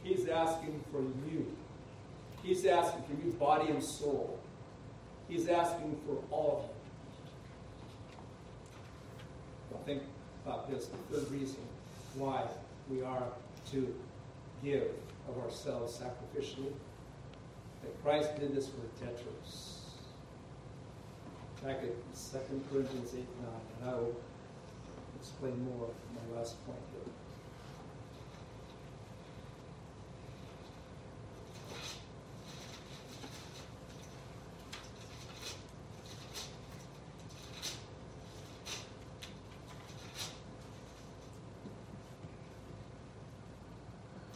He's 0.03 0.27
asking 0.27 0.83
for 0.91 1.01
you. 1.29 1.51
He's 2.43 2.65
asking 2.65 3.03
for 3.03 3.13
you, 3.25 3.31
body 3.33 3.69
and 3.71 3.83
soul. 3.83 4.39
He's 5.27 5.47
asking 5.47 5.97
for 6.05 6.17
all 6.29 6.69
of 6.69 6.69
you. 8.15 8.19
Well, 9.71 9.83
think 9.85 10.03
about 10.45 10.69
this 10.69 10.87
the 10.87 10.97
third 11.15 11.31
reason 11.31 11.59
why 12.15 12.43
we 12.89 13.01
are 13.01 13.23
to 13.71 13.95
give 14.63 14.83
of 15.27 15.43
ourselves 15.43 15.97
sacrificially. 15.99 16.71
That 17.81 18.03
Christ 18.03 18.39
did 18.39 18.55
this 18.55 18.67
for 18.69 19.03
debtors 19.05 19.74
Second, 21.65 21.93
2 22.61 22.61
Corinthians 22.71 23.11
eight 23.17 23.23
nine, 23.41 23.61
and 23.81 23.89
I 23.89 23.93
will 23.95 24.15
explain 25.19 25.59
more 25.65 25.87
in 26.13 26.29
my 26.29 26.37
last 26.39 26.63
point 26.63 26.77
here. 26.93 27.11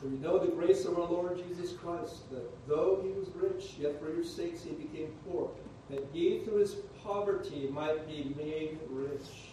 For 0.01 0.07
you 0.07 0.17
know 0.17 0.39
the 0.39 0.48
grace 0.48 0.86
of 0.86 0.98
our 0.98 1.05
Lord 1.05 1.39
Jesus 1.48 1.74
Christ, 1.74 2.27
that 2.31 2.50
though 2.67 3.01
he 3.03 3.12
was 3.12 3.27
rich, 3.36 3.74
yet 3.79 4.00
for 4.01 4.12
your 4.12 4.24
sakes 4.24 4.63
he 4.63 4.71
became 4.71 5.13
poor, 5.29 5.51
that 5.91 6.03
ye 6.12 6.43
through 6.43 6.59
his 6.62 6.77
poverty 7.09 7.67
might 7.71 8.07
be 8.07 8.35
made 8.37 8.77
rich. 8.87 9.49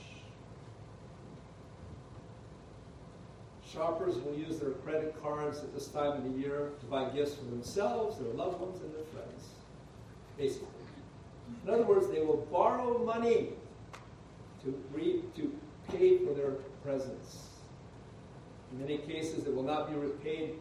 Shoppers 3.73 4.17
will 4.17 4.35
use 4.35 4.59
their 4.59 4.71
credit 4.73 5.15
cards 5.23 5.59
at 5.61 5.73
this 5.73 5.89
time 5.89 6.19
of 6.19 6.25
the 6.25 6.39
year 6.39 6.73
to 6.81 6.87
buy 6.87 7.09
gifts 7.09 7.35
for 7.37 7.45
themselves, 7.47 8.19
their 8.19 8.33
loved 8.35 8.61
ones, 8.61 8.81
and 8.83 8.93
their 8.95 9.05
friends, 9.05 9.45
basically. 10.37 10.69
In 11.67 11.73
other 11.73 11.85
words, 11.85 12.09
they 12.11 12.21
will 12.21 12.47
borrow 12.53 12.99
money 13.03 13.49
to, 14.63 14.83
re- 14.93 15.23
to 15.37 15.51
pay 15.91 16.19
for 16.19 16.35
their 16.35 16.51
presents. 16.85 17.47
In 18.73 18.81
many 18.81 18.99
cases, 18.99 19.47
it 19.47 19.55
will 19.55 19.63
not 19.63 19.89
be 19.91 19.97
repaid 19.97 20.55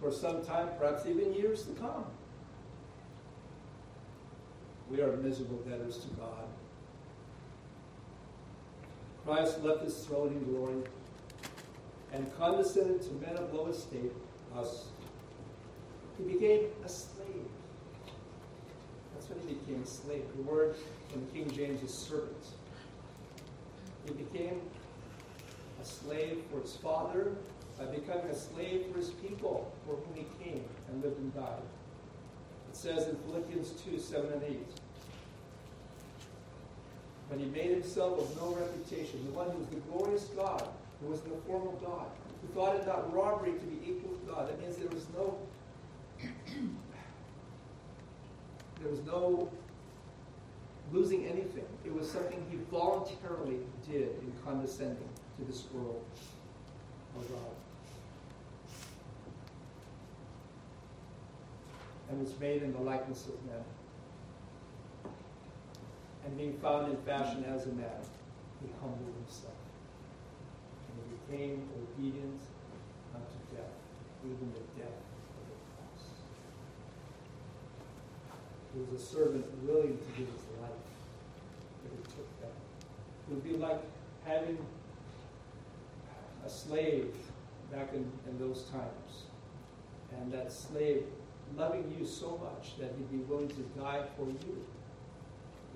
for 0.00 0.10
some 0.10 0.44
time, 0.44 0.68
perhaps 0.80 1.06
even 1.06 1.32
years 1.32 1.62
to 1.64 1.72
come. 1.74 2.04
We 4.90 5.00
are 5.02 5.16
miserable 5.18 5.58
debtors 5.58 5.98
to 5.98 6.08
God. 6.16 6.44
Christ 9.24 9.62
left 9.62 9.84
his 9.84 9.94
throne 10.04 10.32
in 10.32 10.52
glory 10.52 10.82
and 12.12 12.26
condescended 12.36 13.00
to 13.02 13.12
men 13.24 13.36
of 13.36 13.54
low 13.54 13.66
estate, 13.66 14.12
us. 14.56 14.86
He 16.18 16.24
became 16.32 16.62
a 16.84 16.88
slave. 16.88 17.46
That's 19.14 19.30
when 19.30 19.38
he 19.46 19.54
became 19.54 19.82
a 19.84 19.86
slave. 19.86 20.24
The 20.36 20.42
word 20.42 20.74
from 21.12 21.24
King 21.28 21.48
James 21.52 21.80
is 21.84 21.94
servant. 21.94 22.44
He 24.06 24.12
became 24.14 24.60
a 25.80 25.84
slave 25.84 26.38
for 26.52 26.60
his 26.62 26.74
father 26.76 27.32
by 27.78 27.84
becoming 27.84 28.26
a 28.26 28.34
slave 28.34 28.86
for 28.90 28.98
his 28.98 29.10
people 29.10 29.72
for 29.86 29.94
whom 29.94 30.14
he 30.16 30.44
came 30.44 30.64
and 30.88 31.00
lived 31.00 31.18
and 31.18 31.32
died 31.32 31.62
says 32.80 33.08
in 33.08 33.16
Philippians 33.26 33.72
2 33.84 33.98
7 33.98 34.32
and 34.32 34.42
8. 34.42 34.58
but 37.28 37.38
he 37.38 37.44
made 37.44 37.70
himself 37.72 38.18
of 38.18 38.36
no 38.40 38.54
reputation, 38.56 39.22
the 39.26 39.32
one 39.32 39.50
who 39.50 39.58
was 39.58 39.68
the 39.68 39.82
glorious 39.92 40.24
God, 40.34 40.66
who 41.02 41.08
was 41.10 41.22
in 41.24 41.30
the 41.32 41.36
form 41.44 41.68
of 41.68 41.84
God, 41.84 42.06
who 42.40 42.48
thought 42.54 42.76
it 42.76 42.86
not 42.86 43.14
robbery 43.14 43.52
to 43.52 43.64
be 43.66 43.76
equal 43.90 44.10
to 44.14 44.26
God. 44.32 44.48
That 44.48 44.58
means 44.62 44.76
there 44.78 44.88
was 44.88 45.04
no 45.14 45.36
there 48.80 48.90
was 48.90 49.00
no 49.04 49.50
losing 50.90 51.26
anything. 51.26 51.66
It 51.84 51.94
was 51.94 52.10
something 52.10 52.42
he 52.50 52.56
voluntarily 52.70 53.58
did 53.86 54.08
in 54.22 54.32
condescending 54.42 55.08
to 55.38 55.44
this 55.44 55.64
world 55.74 56.02
of 57.18 57.28
God. 57.28 57.59
and 62.10 62.20
was 62.20 62.38
made 62.40 62.62
in 62.62 62.72
the 62.72 62.80
likeness 62.80 63.26
of 63.28 63.34
men. 63.46 63.64
And 66.26 66.36
being 66.36 66.58
found 66.58 66.90
in 66.92 66.98
fashion 67.02 67.44
as 67.48 67.66
a 67.66 67.72
man, 67.72 68.00
he 68.60 68.68
humbled 68.80 69.14
himself. 69.24 69.54
And 70.86 71.02
he 71.18 71.36
became 71.36 71.68
obedient 71.82 72.40
unto 73.14 73.36
death, 73.56 73.70
even 74.24 74.52
the 74.52 74.80
death 74.80 75.00
of 75.38 75.44
the 75.46 75.94
cross. 75.94 76.04
He 78.74 78.80
was 78.90 79.00
a 79.02 79.04
servant 79.06 79.46
willing 79.62 79.96
to 79.98 80.18
give 80.18 80.26
his 80.26 80.44
life, 80.60 80.70
but 81.84 81.92
he 81.92 82.16
took 82.16 82.40
that. 82.40 82.50
It 83.28 83.34
would 83.34 83.44
be 83.44 83.56
like 83.56 83.80
having 84.26 84.58
a 86.44 86.50
slave 86.50 87.14
back 87.72 87.90
in, 87.94 88.04
in 88.28 88.38
those 88.38 88.64
times. 88.64 89.24
And 90.20 90.32
that 90.32 90.52
slave 90.52 91.04
loving 91.56 91.94
you 91.98 92.06
so 92.06 92.38
much 92.38 92.78
that 92.78 92.92
he'd 92.96 93.10
be 93.10 93.18
willing 93.24 93.48
to 93.48 93.62
die 93.78 94.02
for 94.16 94.26
you, 94.26 94.64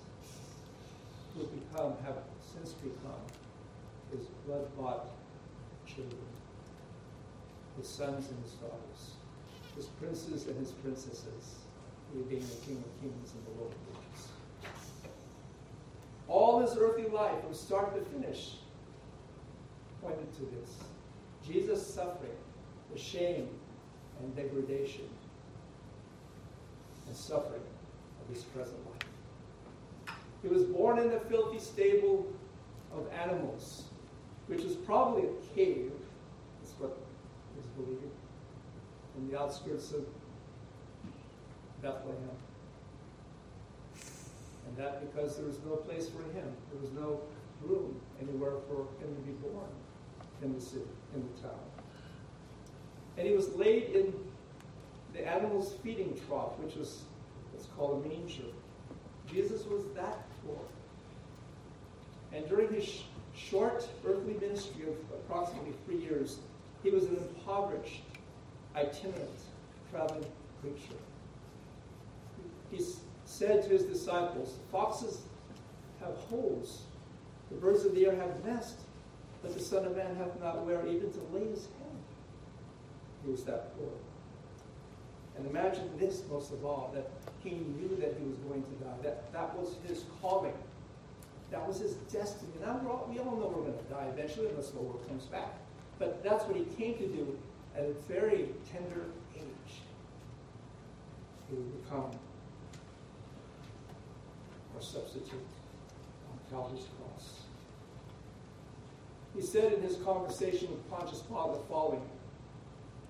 who 1.34 1.40
have 1.40 1.94
become, 1.94 2.04
have 2.04 2.22
since 2.54 2.72
become, 2.74 3.22
his 4.10 4.26
blood-bought 4.46 5.06
children, 5.86 6.28
his 7.76 7.88
sons 7.88 8.28
and 8.28 8.42
his 8.42 8.52
daughters, 8.54 9.14
his 9.76 9.86
princes 9.86 10.46
and 10.46 10.56
his 10.58 10.70
princesses, 10.72 11.60
who 12.12 12.22
being 12.24 12.42
the 12.42 12.66
King 12.66 12.76
of 12.84 13.00
kings 13.02 13.32
and 13.34 13.46
the 13.46 13.60
Lord 13.60 13.72
of 13.72 13.94
lords. 13.94 14.28
All 16.28 16.60
his 16.60 16.76
earthly 16.78 17.08
life, 17.08 17.42
from 17.42 17.52
start 17.54 17.94
to 17.96 18.02
finish, 18.12 18.56
pointed 20.04 20.32
to 20.34 20.48
this. 20.54 20.78
Jesus' 21.46 21.86
suffering, 21.94 22.32
the 22.92 22.98
shame 22.98 23.48
and 24.22 24.36
degradation 24.36 25.08
and 27.06 27.16
suffering 27.16 27.62
of 28.28 28.34
his 28.34 28.44
present 28.44 28.78
life. 28.86 30.16
He 30.42 30.48
was 30.48 30.64
born 30.64 30.98
in 30.98 31.10
a 31.12 31.20
filthy 31.20 31.58
stable 31.58 32.26
of 32.94 33.10
animals, 33.12 33.84
which 34.46 34.60
is 34.60 34.76
probably 34.76 35.22
a 35.24 35.54
cave, 35.54 35.90
that's 36.62 36.74
what 36.78 36.98
is 37.58 37.66
believed, 37.78 38.02
in 39.16 39.30
the 39.30 39.38
outskirts 39.40 39.92
of 39.92 40.04
Bethlehem. 41.82 42.16
And 44.68 44.76
that 44.78 45.00
because 45.10 45.36
there 45.36 45.46
was 45.46 45.58
no 45.66 45.76
place 45.76 46.08
for 46.08 46.22
him, 46.36 46.50
there 46.72 46.80
was 46.80 46.90
no 46.92 47.20
room 47.62 47.94
anywhere 48.22 48.54
for 48.68 48.80
him 49.02 49.14
to 49.14 49.22
be 49.22 49.32
born 49.32 49.68
in 50.44 50.54
the 50.54 50.60
city, 50.60 50.84
in 51.14 51.22
the 51.22 51.42
town. 51.48 51.58
And 53.16 53.26
he 53.26 53.32
was 53.34 53.48
laid 53.54 53.84
in 53.90 54.12
the 55.14 55.26
animal's 55.26 55.72
feeding 55.82 56.18
trough, 56.26 56.58
which 56.58 56.74
was 56.76 57.02
what's 57.52 57.66
called 57.76 58.04
a 58.04 58.08
manger. 58.08 58.42
Jesus 59.30 59.64
was 59.64 59.82
that 59.94 60.18
poor. 60.44 60.58
And 62.32 62.46
during 62.48 62.72
his 62.72 62.84
sh 62.84 63.00
short 63.36 63.88
earthly 64.06 64.34
ministry 64.34 64.82
of 64.84 64.94
approximately 65.12 65.72
three 65.86 65.96
years, 65.98 66.38
he 66.84 66.90
was 66.90 67.04
an 67.04 67.16
impoverished, 67.16 68.02
itinerant, 68.76 69.40
traveling 69.90 70.24
preacher. 70.62 70.94
He 72.70 72.80
said 73.24 73.62
to 73.64 73.68
his 73.70 73.82
disciples, 73.84 74.58
Foxes 74.70 75.18
have 76.00 76.14
holes, 76.28 76.82
the 77.50 77.56
birds 77.56 77.84
of 77.84 77.94
the 77.96 78.06
air 78.06 78.14
have 78.16 78.44
nests, 78.44 78.83
but 79.44 79.52
the 79.52 79.60
Son 79.60 79.84
of 79.84 79.94
Man 79.94 80.16
hath 80.16 80.40
not 80.40 80.64
where 80.64 80.86
even 80.86 81.12
to 81.12 81.20
lay 81.30 81.46
his 81.50 81.66
hand. 81.66 82.00
He 83.22 83.30
was 83.30 83.44
that 83.44 83.76
poor. 83.76 83.90
And 85.36 85.46
imagine 85.46 85.90
this 85.98 86.22
most 86.30 86.50
of 86.50 86.64
all, 86.64 86.90
that 86.94 87.10
he 87.42 87.50
knew 87.50 87.94
that 88.00 88.14
he 88.18 88.24
was 88.26 88.38
going 88.38 88.62
to 88.64 88.70
die. 88.84 88.96
That 89.02 89.30
that 89.34 89.54
was 89.58 89.76
his 89.86 90.04
calling. 90.22 90.54
That 91.50 91.66
was 91.68 91.78
his 91.78 91.92
destiny. 92.10 92.52
Now 92.62 92.80
all, 92.86 93.06
we 93.12 93.18
all 93.18 93.36
know 93.36 93.52
we're 93.54 93.64
going 93.70 93.76
to 93.76 93.84
die 93.90 94.06
eventually 94.14 94.46
unless 94.48 94.70
the 94.70 94.80
Lord 94.80 95.06
comes 95.06 95.24
back. 95.24 95.52
But 95.98 96.24
that's 96.24 96.44
what 96.46 96.56
he 96.56 96.64
came 96.82 96.94
to 96.96 97.06
do 97.06 97.38
at 97.76 97.84
a 97.84 97.92
very 98.10 98.48
tender 98.72 99.04
age. 99.36 99.74
He 101.50 101.54
would 101.56 101.84
become 101.84 102.06
our 104.74 104.80
substitute 104.80 105.32
on 105.34 106.38
Calvary's 106.50 106.86
cross. 106.98 107.43
He 109.34 109.42
said 109.42 109.72
in 109.72 109.82
his 109.82 109.96
conversation 109.96 110.70
with 110.70 110.88
Pontius 110.90 111.20
Pilate 111.22 111.58
the 111.60 111.66
following 111.68 112.02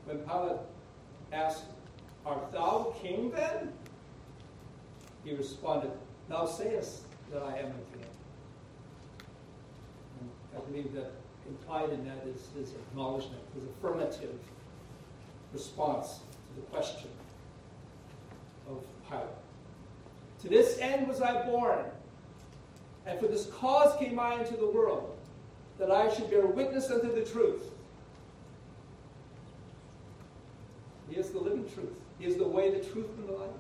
When 0.06 0.18
Pilate 0.20 0.56
asked, 1.32 1.64
Art 2.24 2.50
thou 2.50 2.94
king 3.02 3.30
then? 3.30 3.70
He 5.22 5.34
responded, 5.34 5.90
Thou 6.28 6.46
sayest 6.46 7.02
that 7.32 7.42
I 7.42 7.58
am 7.58 7.66
a 7.66 7.96
king. 7.96 8.06
And 10.20 10.30
I 10.56 10.60
believe 10.70 10.94
that 10.94 11.12
implied 11.46 11.90
in 11.90 12.04
that 12.06 12.24
is 12.26 12.48
his 12.56 12.70
acknowledgement, 12.72 13.42
his 13.54 13.64
affirmative 13.64 14.34
response 15.52 16.20
to 16.54 16.60
the 16.60 16.62
question 16.68 17.10
of 18.70 18.82
Pilate. 19.06 19.26
To 20.42 20.48
this 20.48 20.78
end 20.80 21.06
was 21.06 21.20
I 21.20 21.44
born, 21.46 21.84
and 23.04 23.20
for 23.20 23.26
this 23.26 23.46
cause 23.48 23.94
came 23.98 24.18
I 24.18 24.40
into 24.40 24.56
the 24.56 24.66
world 24.68 25.13
that 25.78 25.90
I 25.90 26.12
should 26.12 26.30
bear 26.30 26.46
witness 26.46 26.90
unto 26.90 27.12
the 27.12 27.22
truth. 27.24 27.62
He 31.08 31.16
is 31.16 31.30
the 31.30 31.38
living 31.38 31.68
truth. 31.74 31.92
He 32.18 32.26
is 32.26 32.36
the 32.36 32.46
way, 32.46 32.70
the 32.70 32.84
truth, 32.84 33.08
and 33.18 33.28
the 33.28 33.32
life. 33.32 33.50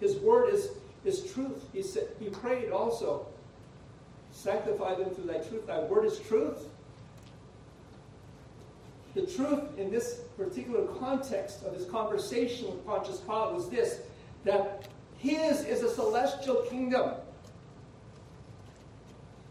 His 0.00 0.16
word 0.16 0.52
is, 0.52 0.70
is 1.04 1.30
truth. 1.32 1.62
He 1.72 1.82
said 1.82 2.04
he 2.18 2.28
prayed 2.28 2.70
also. 2.70 3.26
Sanctify 4.32 4.94
them 4.96 5.10
through 5.10 5.24
thy 5.26 5.38
truth. 5.38 5.66
Thy 5.66 5.80
word 5.80 6.04
is 6.06 6.18
truth. 6.20 6.58
The 9.14 9.22
truth 9.26 9.62
in 9.78 9.90
this 9.90 10.20
particular 10.36 10.86
context 10.98 11.64
of 11.64 11.74
his 11.74 11.86
conversation 11.86 12.68
with 12.68 12.84
Pontius 12.84 13.18
Pilate 13.18 13.54
was 13.54 13.70
this 13.70 14.00
that 14.44 14.88
his 15.18 15.64
is 15.64 15.82
a 15.82 15.88
celestial 15.90 16.56
kingdom. 16.68 17.12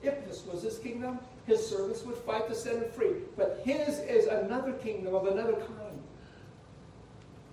If 0.04 0.24
this 0.28 0.44
was 0.46 0.62
his 0.62 0.78
kingdom, 0.78 1.18
his 1.48 1.66
servants 1.68 2.04
would 2.04 2.16
fight 2.18 2.48
to 2.48 2.56
set 2.56 2.82
him 2.82 2.92
free. 2.92 3.12
But 3.38 3.62
his 3.64 4.00
is 4.00 4.26
another 4.26 4.74
kingdom 4.74 5.14
of 5.14 5.28
another 5.28 5.54
kind. 5.54 6.02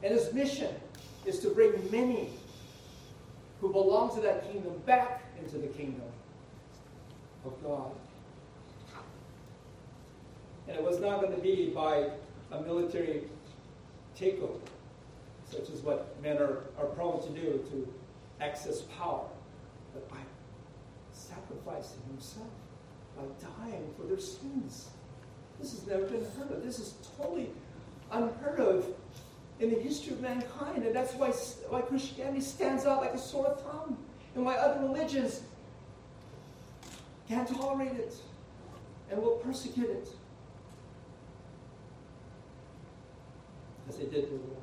And 0.03 0.15
his 0.15 0.33
mission 0.33 0.75
is 1.27 1.41
to 1.41 1.51
bring 1.51 1.73
many 1.91 2.31
who 3.61 3.71
belong 3.71 4.15
to 4.15 4.21
that 4.23 4.51
kingdom 4.51 4.73
back 4.87 5.23
into 5.39 5.59
the 5.59 5.69
kingdom 5.69 6.03
of 7.45 7.53
God. 7.63 7.91
And 10.69 10.77
it 10.77 10.83
was 10.83 10.99
not 11.01 11.21
going 11.21 11.35
to 11.35 11.43
be 11.43 11.71
by 11.71 12.09
a 12.51 12.61
military 12.63 13.25
takeover, 14.19 14.61
such 15.51 15.71
as 15.71 15.81
what 15.83 16.21
men 16.23 16.39
are, 16.39 16.63
are 16.79 16.87
prone 16.95 17.23
to 17.23 17.29
do 17.41 17.63
to 17.71 17.89
access 18.41 18.83
power, 18.99 19.27
but 19.93 20.09
by 20.11 20.19
sacrificing 21.13 22.01
himself 22.09 22.49
by 23.17 23.23
dying 23.41 23.93
for 23.97 24.07
their 24.07 24.21
sins. 24.21 24.91
This 25.61 25.73
has 25.73 25.87
never 25.87 26.05
been 26.07 26.25
heard 26.39 26.51
of. 26.51 26.63
This 26.65 26.79
is 26.79 26.95
totally 27.17 27.51
unheard 28.11 28.59
of 28.61 28.85
in 29.61 29.71
the 29.71 29.79
history 29.81 30.13
of 30.15 30.21
mankind, 30.21 30.83
and 30.85 30.95
that's 30.95 31.15
why, 31.15 31.29
why 31.71 31.81
Christianity 31.83 32.41
stands 32.41 32.85
out 32.85 33.01
like 33.01 33.13
a 33.15 33.19
sore 33.19 33.57
thumb, 33.65 33.97
and 34.35 34.45
why 34.45 34.55
other 34.57 34.81
religions 34.87 35.43
can't 37.29 37.49
tolerate 37.49 37.93
it 37.93 38.15
and 39.11 39.23
will 39.23 39.37
persecute 39.37 39.89
it. 39.91 40.09
As 43.89 43.99
they 43.99 44.05
did 44.05 44.23
to 44.25 44.31
the 44.31 44.37
Lord. 44.37 44.61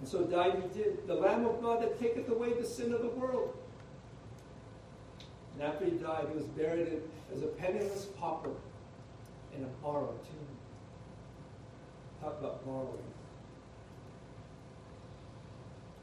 And 0.00 0.08
so 0.08 0.24
died 0.24 0.62
he 0.62 0.82
did, 0.82 1.06
the 1.06 1.14
Lamb 1.14 1.46
of 1.46 1.60
God 1.62 1.82
that 1.82 1.98
taketh 2.00 2.28
away 2.28 2.52
the 2.52 2.64
sin 2.66 2.92
of 2.92 3.02
the 3.02 3.08
world. 3.08 3.56
And 5.58 5.66
after 5.68 5.84
he 5.86 5.92
died, 5.92 6.26
he 6.30 6.36
was 6.36 6.44
buried 6.46 7.00
as 7.34 7.42
a 7.42 7.46
penniless 7.46 8.06
pauper 8.18 8.50
in 9.56 9.64
a 9.64 9.68
borrowed 9.82 10.22
tomb. 10.24 10.48
Talk 12.22 12.36
about 12.40 12.64
borrowing. 12.66 12.88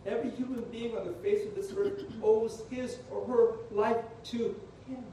Every 0.06 0.32
human 0.32 0.62
being 0.66 0.98
on 0.98 1.06
the 1.06 1.13
face 1.13 1.46
of 1.48 1.56
this 1.56 1.72
earth 1.78 2.04
owes 2.22 2.63
his 2.70 2.98
or 3.12 3.26
her 3.26 3.56
life 3.76 4.04
to 4.26 4.60
him. 4.88 5.04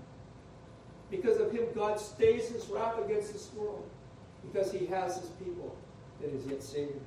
Because 1.10 1.38
of 1.38 1.50
him, 1.52 1.64
God 1.74 2.00
stays 2.00 2.48
his 2.48 2.66
wrath 2.68 2.94
against 3.04 3.32
this 3.32 3.50
world. 3.54 3.86
Because 4.50 4.72
he 4.72 4.86
has 4.86 5.18
his 5.18 5.28
people 5.30 5.76
that 6.20 6.30
is 6.32 6.46
yet 6.46 6.62
saving. 6.62 7.00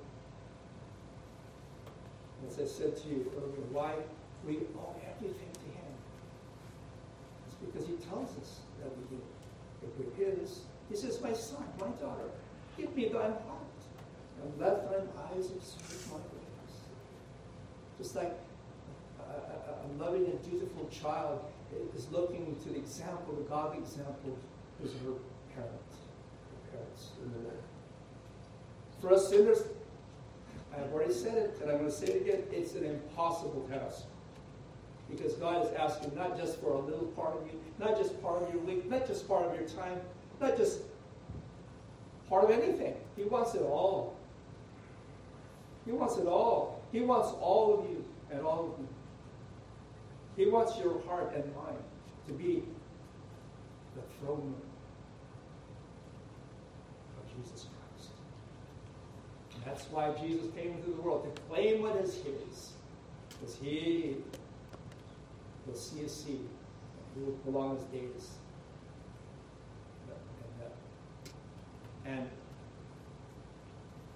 As 2.48 2.60
I 2.60 2.66
said 2.66 2.96
to 2.98 3.08
you 3.08 3.32
earlier, 3.38 3.64
why 3.72 3.94
we 4.48 4.58
owe 4.78 4.96
everything 5.16 5.53
because 7.66 7.88
he 7.88 7.94
tells 7.96 8.30
us 8.38 8.62
that 8.82 8.90
we 8.98 9.16
do. 9.18 9.22
If 9.84 9.92
we 10.00 10.06
hear 10.18 10.34
this, 10.36 10.62
he 10.90 10.96
says, 10.96 11.20
My 11.22 11.34
son, 11.34 11.64
my 11.80 11.88
daughter, 12.02 12.30
give 12.78 12.96
me 12.96 13.10
thine 13.10 13.36
heart, 13.46 13.78
and 14.42 14.52
let 14.60 14.90
thine 14.92 15.08
eyes 15.32 15.48
observe 15.52 16.08
my 16.12 16.18
ways. 16.18 16.74
Just 18.02 18.16
like 18.16 18.34
a, 19.20 19.22
a, 19.22 19.70
a 19.86 19.88
loving 20.04 20.26
and 20.26 20.42
dutiful 20.44 20.90
child 20.92 21.44
is 21.96 22.08
looking 22.12 22.56
to 22.64 22.70
the 22.70 22.76
example, 22.76 23.34
the 23.36 23.42
godly 23.50 23.80
example, 23.80 24.38
of 24.84 24.92
her 24.92 25.56
parents, 25.56 25.96
her 26.52 26.72
parents 26.74 27.10
in 27.24 27.32
the 27.32 27.50
For 29.08 29.14
us 29.14 29.30
sinners, 29.30 29.64
I've 30.76 30.92
already 30.92 31.14
said 31.14 31.38
it, 31.38 31.58
and 31.62 31.72
I'm 31.72 31.78
going 31.78 31.90
to 31.90 31.96
say 31.96 32.08
it 32.08 32.22
again, 32.24 32.42
it's 32.52 32.74
an 32.74 32.84
impossible 32.84 33.66
task 33.72 34.04
because 35.18 35.34
God 35.34 35.66
is 35.66 35.72
asking 35.74 36.16
not 36.16 36.38
just 36.38 36.60
for 36.60 36.74
a 36.74 36.80
little 36.80 37.08
part 37.16 37.38
of 37.38 37.46
you, 37.48 37.60
not 37.80 37.98
just 37.98 38.22
part 38.22 38.42
of 38.42 38.54
your 38.54 38.62
week, 38.64 38.90
not 38.90 39.06
just 39.08 39.28
part 39.28 39.44
of 39.46 39.56
your 39.60 39.68
time, 39.70 40.00
not 40.42 40.58
just 40.58 40.80
part 42.30 42.44
of 42.46 42.52
anything. 42.52 42.94
He 43.16 43.24
wants 43.24 43.54
it 43.56 43.62
all. 43.62 44.16
He 45.86 45.92
wants 45.92 46.18
it 46.18 46.26
all. 46.28 46.82
He 46.92 47.02
wants 47.02 47.30
all 47.42 47.80
of 47.80 47.90
you 47.90 48.04
and 48.32 48.42
all 48.42 48.72
of 48.74 48.80
me. 48.80 48.88
He 50.36 50.46
wants 50.50 50.78
your 50.80 51.00
heart 51.04 51.32
and 51.36 51.44
mind 51.56 51.78
to 52.28 52.34
be 52.34 52.64
the 53.96 54.02
throne 54.20 54.38
room 54.40 54.56
of 57.20 57.38
Jesus 57.44 57.66
Christ. 57.70 58.12
And 59.54 59.64
that's 59.66 59.86
why 59.92 60.12
Jesus 60.26 60.48
came 60.56 60.72
into 60.74 60.90
the 60.92 61.02
world 61.02 61.36
to 61.36 61.42
claim 61.44 61.82
what 61.82 61.98
is 61.98 62.16
his, 62.16 62.72
because 63.30 63.56
he 63.62 64.18
the 65.74 65.80
CSC 65.80 66.38
who 67.16 67.74
his 67.74 67.84
days. 67.86 68.30
And 72.06 72.28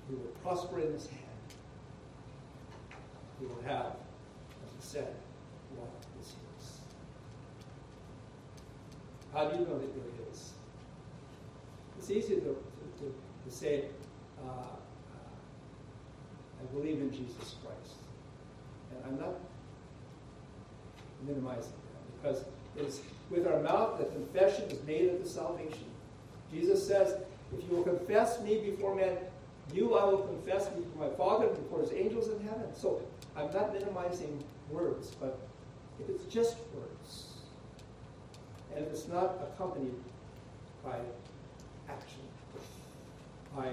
he 0.08 0.14
uh, 0.14 0.18
will 0.20 0.28
prosper 0.44 0.80
in 0.80 0.92
his 0.92 1.08
hand. 1.08 1.24
He 3.40 3.46
will 3.46 3.62
have, 3.66 3.86
as 4.66 4.70
he 4.80 4.82
said, 4.82 5.14
what 5.76 5.90
is 6.22 6.28
his. 6.28 6.78
How 9.34 9.48
do 9.50 9.60
you 9.60 9.66
know 9.66 9.80
that 9.80 9.88
you're 9.96 10.28
his? 10.30 10.52
It's 12.00 12.12
easy 12.12 12.36
to, 12.36 12.42
to, 12.42 12.50
to, 12.50 13.16
to 13.46 13.52
say, 13.56 13.86
because 22.28 22.44
it 22.78 22.86
is 22.86 23.02
with 23.30 23.48
our 23.48 23.60
mouth 23.62 23.98
that 24.00 24.12
confession 24.12 24.66
is 24.70 24.82
made 24.86 25.10
unto 25.10 25.26
salvation. 25.26 25.86
Jesus 26.52 26.86
says, 26.86 27.18
If 27.58 27.64
you 27.70 27.78
will 27.78 27.84
confess 27.84 28.42
me 28.42 28.60
before 28.72 28.96
men, 28.96 29.18
you 29.74 29.96
I 29.96 30.06
will 30.06 30.20
confess 30.20 30.70
before 30.70 31.10
my 31.10 31.16
Father 31.16 31.48
and 31.48 31.56
before 31.56 31.82
his 31.82 31.92
angels 31.92 32.30
in 32.30 32.42
heaven. 32.48 32.74
So 32.74 33.02
I'm 33.36 33.52
not 33.54 33.74
minimizing 33.74 34.44
words, 34.70 35.10
but 35.20 35.38
if 36.02 36.10
it's 36.10 36.26
just 36.34 36.58
words, 36.76 37.28
and 38.76 38.86
if 38.86 38.92
it's 38.92 39.08
not 39.08 39.36
accompanied 39.54 39.94
by 40.84 40.98
action, 41.90 42.22
by 43.56 43.70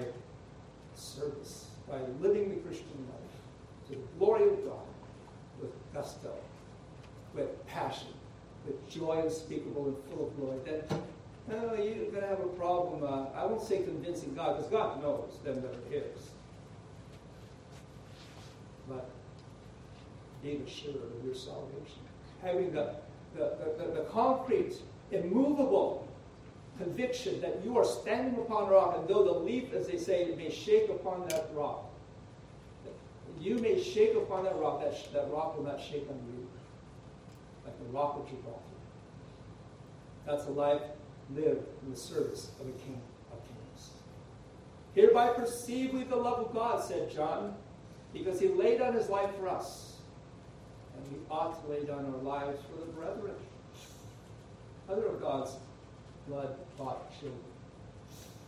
service, 0.95 1.69
by 1.89 1.97
living 2.19 2.49
the 2.49 2.55
Christian 2.61 2.87
life 3.11 3.89
to 3.89 3.91
the 3.91 4.01
glory 4.19 4.43
of 4.47 4.65
God 4.65 4.87
with 5.61 5.71
gusto, 5.93 6.33
with 7.35 7.65
passion, 7.67 8.07
joy 8.95 9.19
unspeakable 9.23 9.85
and 9.85 9.95
full 10.09 10.27
of 10.27 10.37
glory. 10.37 10.57
Then 11.47 11.95
you're 11.95 12.09
going 12.09 12.21
to 12.21 12.27
have 12.27 12.39
a 12.39 12.47
problem. 12.57 13.03
Uh, 13.03 13.27
I 13.37 13.45
won't 13.45 13.61
say 13.61 13.83
convincing 13.83 14.33
God, 14.35 14.55
because 14.55 14.71
God 14.71 15.01
knows 15.03 15.37
them 15.43 15.61
that 15.61 15.71
are 15.71 15.91
His. 15.91 16.29
But 18.87 19.09
being 20.43 20.63
assured 20.65 20.95
of 20.95 21.25
your 21.25 21.35
salvation, 21.35 21.99
having 22.43 22.71
the, 22.71 22.95
the, 23.35 23.53
the, 23.77 23.93
the 24.01 24.05
concrete, 24.11 24.75
immovable 25.11 26.07
conviction 26.77 27.41
that 27.41 27.59
you 27.63 27.77
are 27.77 27.85
standing 27.85 28.35
upon 28.41 28.69
rock, 28.69 28.95
and 28.99 29.07
though 29.07 29.23
the 29.23 29.39
leaf, 29.39 29.73
as 29.73 29.87
they 29.87 29.97
say, 29.97 30.33
may 30.37 30.49
shake 30.49 30.89
upon 30.89 31.27
that 31.29 31.49
rock, 31.53 31.85
you 33.39 33.57
may 33.57 33.81
shake 33.81 34.15
upon 34.15 34.45
that 34.45 34.55
rock, 34.57 34.81
that, 34.81 35.11
that 35.13 35.29
rock 35.31 35.57
will 35.57 35.65
not 35.65 35.79
shake 35.81 36.07
on 36.09 36.15
you, 36.37 36.47
like 37.65 37.77
the 37.79 37.85
rock 37.91 38.17
of 38.19 38.29
Gibraltar. 38.29 38.61
That's 40.25 40.45
a 40.47 40.51
life 40.51 40.81
lived 41.35 41.65
in 41.83 41.91
the 41.91 41.97
service 41.97 42.51
of 42.59 42.67
a 42.67 42.71
king 42.71 42.99
of 43.31 43.39
kings. 43.47 43.89
Hereby 44.95 45.29
perceive 45.29 45.93
we 45.93 46.03
the 46.03 46.15
love 46.15 46.39
of 46.47 46.53
God, 46.53 46.83
said 46.83 47.11
John, 47.11 47.55
because 48.13 48.39
he 48.39 48.47
laid 48.47 48.79
down 48.79 48.93
his 48.93 49.09
life 49.09 49.29
for 49.37 49.47
us. 49.47 49.97
And 50.97 51.11
we 51.11 51.17
ought 51.29 51.61
to 51.63 51.69
lay 51.71 51.83
down 51.83 52.05
our 52.05 52.21
lives 52.21 52.59
for 52.71 52.79
the 52.79 52.91
brethren, 52.91 53.35
other 54.89 55.07
of 55.07 55.19
God's 55.21 55.51
blood 56.27 56.55
bought 56.77 57.11
children. 57.19 57.39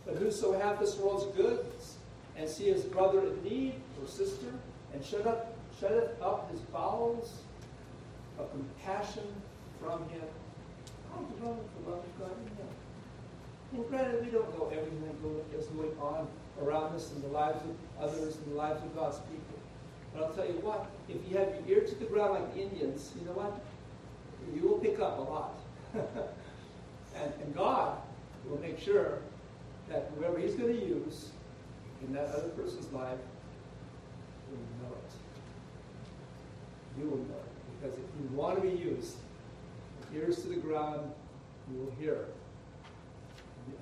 But 0.06 0.16
whoso 0.16 0.58
hath 0.58 0.80
this 0.80 0.96
world's 0.96 1.26
goods 1.36 1.96
and 2.36 2.48
see 2.48 2.64
his 2.72 2.84
brother 2.84 3.20
in 3.24 3.42
need 3.42 3.74
or 4.00 4.08
sister, 4.08 4.46
and 4.94 5.04
shut 5.04 5.26
up, 5.26 5.54
shutteth 5.78 6.10
up 6.22 6.50
his 6.50 6.60
bowels 6.60 7.42
of 8.38 8.50
compassion 8.52 9.24
from 9.80 10.08
him 10.08 10.22
comes 11.14 11.30
along 11.40 11.58
with 11.58 11.68
the 11.76 11.82
love 11.90 12.00
of 12.04 12.18
God 12.18 12.32
in 12.40 12.46
here. 12.56 12.68
And 13.74 13.86
granted, 13.90 14.24
we 14.24 14.30
don't 14.30 14.48
know 14.58 14.64
everything 14.72 15.02
that's 15.52 15.66
going 15.68 15.92
on 16.00 16.26
around 16.62 16.94
us 16.94 17.12
in 17.12 17.20
the 17.22 17.28
lives 17.28 17.58
of 17.64 17.70
others 18.02 18.36
and 18.36 18.52
the 18.52 18.56
lives 18.56 18.82
of 18.82 18.94
God's 18.94 19.18
people. 19.28 19.42
But 20.14 20.24
I'll 20.24 20.32
tell 20.32 20.46
you 20.46 20.58
what, 20.64 20.86
if 21.08 21.16
you 21.28 21.36
have 21.38 21.50
your 21.54 21.66
ear 21.78 21.82
to 21.86 21.94
the 21.94 22.06
ground 22.06 22.32
like 22.34 22.54
the 22.54 22.60
Indians, 22.60 23.12
you 23.18 23.24
know 23.26 23.32
what? 23.32 23.60
You 24.54 24.62
will 24.68 24.78
pick 24.78 24.98
up 24.98 25.18
a 25.18 25.22
lot. 25.22 25.56
and, 25.94 26.08
and 27.42 27.54
God 27.54 27.98
will 28.48 28.58
make 28.60 28.78
sure 28.78 29.18
that 29.88 30.10
whoever 30.16 30.38
He's 30.38 30.54
going 30.54 30.72
to 30.74 30.80
use 30.84 31.30
in 32.04 32.12
that 32.14 32.28
other 32.28 32.48
person's 32.50 32.90
life 32.92 33.18
will 34.50 34.64
know 34.88 34.92
it. 34.94 35.12
You 37.02 37.08
will 37.10 37.18
know 37.18 37.36
it. 37.36 37.48
Because 37.80 37.96
if 37.98 38.04
you 38.20 38.36
want 38.36 38.56
to 38.56 38.62
be 38.62 38.70
used, 38.74 39.16
ears 40.14 40.40
to 40.42 40.48
the 40.48 40.56
ground, 40.56 41.10
you 41.70 41.78
will 41.80 41.92
hear. 41.98 42.26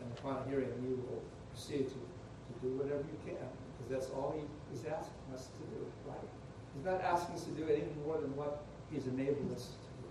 And 0.01 0.19
upon 0.19 0.47
hearing, 0.49 0.69
you 0.83 0.97
will 1.09 1.23
proceed 1.55 1.89
to, 1.89 1.95
to 1.95 2.59
do 2.63 2.69
whatever 2.77 3.01
you 3.03 3.19
can, 3.25 3.39
because 3.79 3.91
that's 3.91 4.13
all 4.15 4.35
he 4.37 4.43
is 4.77 4.85
asking 4.85 5.35
us 5.35 5.47
to 5.47 5.59
do, 5.77 5.87
right? 6.07 6.19
He's 6.75 6.85
not 6.85 7.01
asking 7.01 7.37
us 7.37 7.45
to 7.45 7.51
do 7.53 7.65
anything 7.69 7.97
more 8.05 8.19
than 8.21 8.35
what 8.37 8.65
he's 8.91 9.07
enabled 9.07 9.53
us 9.55 9.63
to 9.63 9.71
do. 9.71 10.09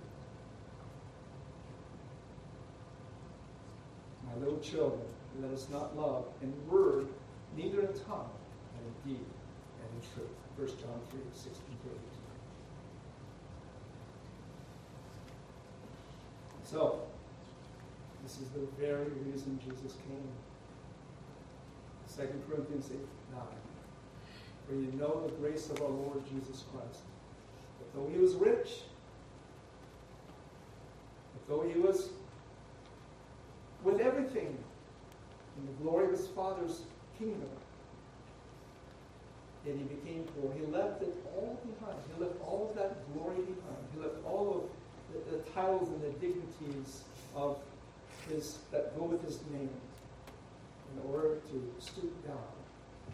My 4.31 4.39
little 4.43 4.59
children, 4.59 5.01
let 5.41 5.51
us 5.51 5.67
not 5.69 5.95
love 5.97 6.25
in 6.41 6.53
word, 6.69 7.07
neither 7.57 7.81
in 7.81 7.87
tongue, 8.07 8.29
but 8.71 8.81
in 8.87 8.93
deed 9.11 9.25
and 9.81 9.87
in 9.91 9.99
truth. 10.15 10.31
1 10.57 10.67
John 10.79 10.99
3, 11.11 11.19
16 11.35 11.59
through 11.83 11.99
So, 16.65 16.99
this 18.23 18.39
is 18.39 18.49
the 18.49 18.61
very 18.83 19.07
reason 19.27 19.59
Jesus 19.63 19.97
came. 20.09 20.29
2 22.27 22.41
Corinthians 22.49 22.89
8 22.91 22.99
9. 23.31 23.41
For 24.67 24.73
you 24.73 24.91
know 24.99 25.27
the 25.27 25.33
grace 25.35 25.69
of 25.69 25.79
our 25.83 25.89
Lord 25.89 26.23
Jesus 26.33 26.63
Christ. 26.73 27.01
That 27.79 27.93
though 27.93 28.09
he 28.11 28.17
was 28.17 28.33
rich, 28.33 28.69
that 31.33 31.47
though 31.47 31.61
he 31.71 31.77
was 31.79 32.09
with 33.83 34.01
everything 34.01 34.57
in 35.59 35.65
the 35.67 35.83
glory 35.83 36.05
of 36.05 36.11
his 36.13 36.25
Father's 36.29 36.81
kingdom, 37.19 37.47
yet 39.67 39.75
he 39.75 39.83
became 39.83 40.23
poor. 40.23 40.51
He 40.57 40.65
left 40.65 41.03
it 41.03 41.13
all 41.37 41.59
behind. 41.69 41.99
He 42.11 42.23
left 42.23 42.41
all 42.41 42.67
of 42.71 42.75
that 42.75 43.05
glory 43.13 43.35
behind. 43.35 43.85
He 43.93 44.01
left 44.01 44.15
all 44.25 44.51
of 44.63 44.71
the, 45.15 45.21
the 45.31 45.39
titles 45.49 45.87
and 45.89 45.99
the 46.01 46.09
dignities 46.19 46.91
of 47.35 47.57
his, 48.29 48.59
that 48.71 48.83
go 48.97 49.03
with 49.05 49.23
his 49.25 49.39
name 49.51 49.69
in 50.93 50.99
order 51.11 51.35
to 51.35 51.71
stoop 51.79 52.27
down 52.27 52.37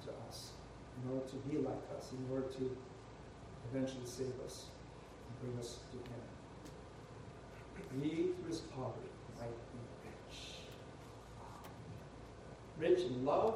to 0.05 0.09
us, 0.27 0.51
in 1.03 1.09
order 1.15 1.27
to 1.29 1.35
be 1.47 1.57
like 1.57 1.81
us, 1.97 2.11
in 2.11 2.17
order 2.33 2.47
to 2.47 2.63
eventually 3.73 4.05
save 4.05 4.33
us 4.45 4.65
and 5.27 5.35
bring 5.51 5.59
us 5.59 5.79
to 5.91 5.97
him. 7.97 8.01
He, 8.01 8.27
through 8.39 8.47
his 8.49 8.59
poverty, 8.61 9.09
might 9.39 9.59
be 9.73 10.07
rich. 12.87 12.97
Rich 12.97 13.03
in 13.07 13.25
love 13.25 13.53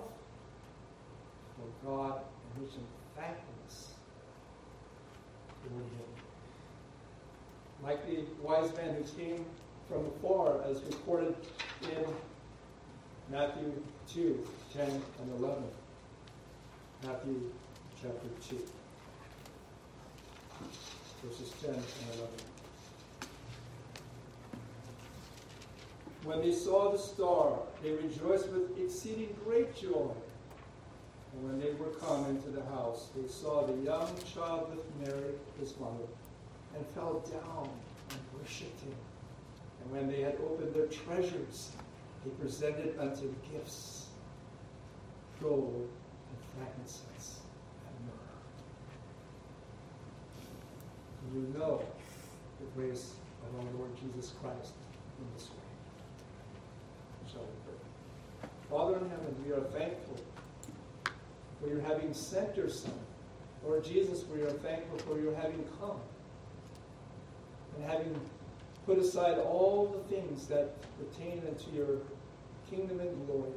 for 1.55 1.67
God 1.87 2.13
and 2.55 2.59
rich 2.63 2.73
in 2.75 2.81
thankfulness 3.21 3.77
toward 5.63 5.83
him 5.83 6.24
like 7.85 8.03
the 8.07 8.23
wise 8.41 8.75
man 8.77 8.95
who 8.95 9.03
came 9.19 9.45
from 9.87 10.05
afar, 10.07 10.63
as 10.67 10.81
recorded 10.83 11.35
in 11.83 12.03
Matthew 13.29 13.71
2 14.11 14.45
10 14.73 14.89
and 14.89 15.03
11. 15.39 15.63
Matthew 17.05 17.41
chapter 18.01 18.27
2, 18.49 18.59
verses 21.25 21.53
10 21.61 21.69
and 21.75 21.83
11. 22.15 22.27
When 26.23 26.39
they 26.41 26.51
saw 26.55 26.91
the 26.91 26.97
star, 26.97 27.59
they 27.83 27.91
rejoiced 27.91 28.49
with 28.49 28.77
exceeding 28.79 29.35
great 29.45 29.75
joy. 29.75 30.09
And 31.33 31.43
when 31.45 31.59
they 31.59 31.71
were 31.73 31.91
come 32.01 32.25
into 32.31 32.49
the 32.49 32.65
house, 32.65 33.09
they 33.15 33.27
saw 33.27 33.67
the 33.67 33.73
young 33.83 34.07
child 34.33 34.69
with 34.75 35.07
Mary, 35.07 35.33
his 35.59 35.75
mother 35.79 35.93
and 36.75 36.85
fell 36.87 37.23
down 37.31 37.69
and 38.11 38.19
worshipped 38.37 38.79
him. 38.83 38.95
And 39.81 39.91
when 39.91 40.07
they 40.09 40.21
had 40.21 40.35
opened 40.43 40.73
their 40.73 40.87
treasures, 40.87 41.71
he 42.23 42.29
presented 42.31 42.97
unto 42.99 43.33
gifts 43.51 44.07
gold 45.41 45.87
and 46.29 46.37
frankincense 46.65 47.39
and 51.27 51.33
myrrh. 51.33 51.51
You 51.51 51.57
know 51.59 51.83
the 52.59 52.81
grace 52.81 53.13
of 53.45 53.59
our 53.59 53.71
Lord 53.77 53.91
Jesus 53.95 54.33
Christ 54.41 54.73
in 55.19 55.25
this 55.35 55.49
way. 55.49 57.31
Shall 57.31 57.41
we 57.41 57.47
pray? 57.65 58.49
Father 58.69 58.97
in 59.03 59.09
heaven, 59.09 59.35
we 59.45 59.51
are 59.53 59.61
thankful 59.61 60.17
for 61.61 61.69
your 61.69 61.81
having 61.81 62.13
sent 62.13 62.55
your 62.57 62.69
Son. 62.69 62.93
Lord 63.65 63.83
Jesus, 63.83 64.25
we 64.33 64.41
are 64.41 64.51
thankful 64.51 64.97
for 64.99 65.19
your 65.21 65.33
having 65.35 65.63
come 65.79 65.97
and 67.75 67.85
having 67.89 68.19
put 68.85 68.97
aside 68.99 69.37
all 69.39 69.87
the 69.95 70.15
things 70.15 70.47
that 70.47 70.75
pertain 70.97 71.41
unto 71.47 71.71
your 71.71 71.97
kingdom 72.69 72.99
and 72.99 73.27
glory, 73.27 73.49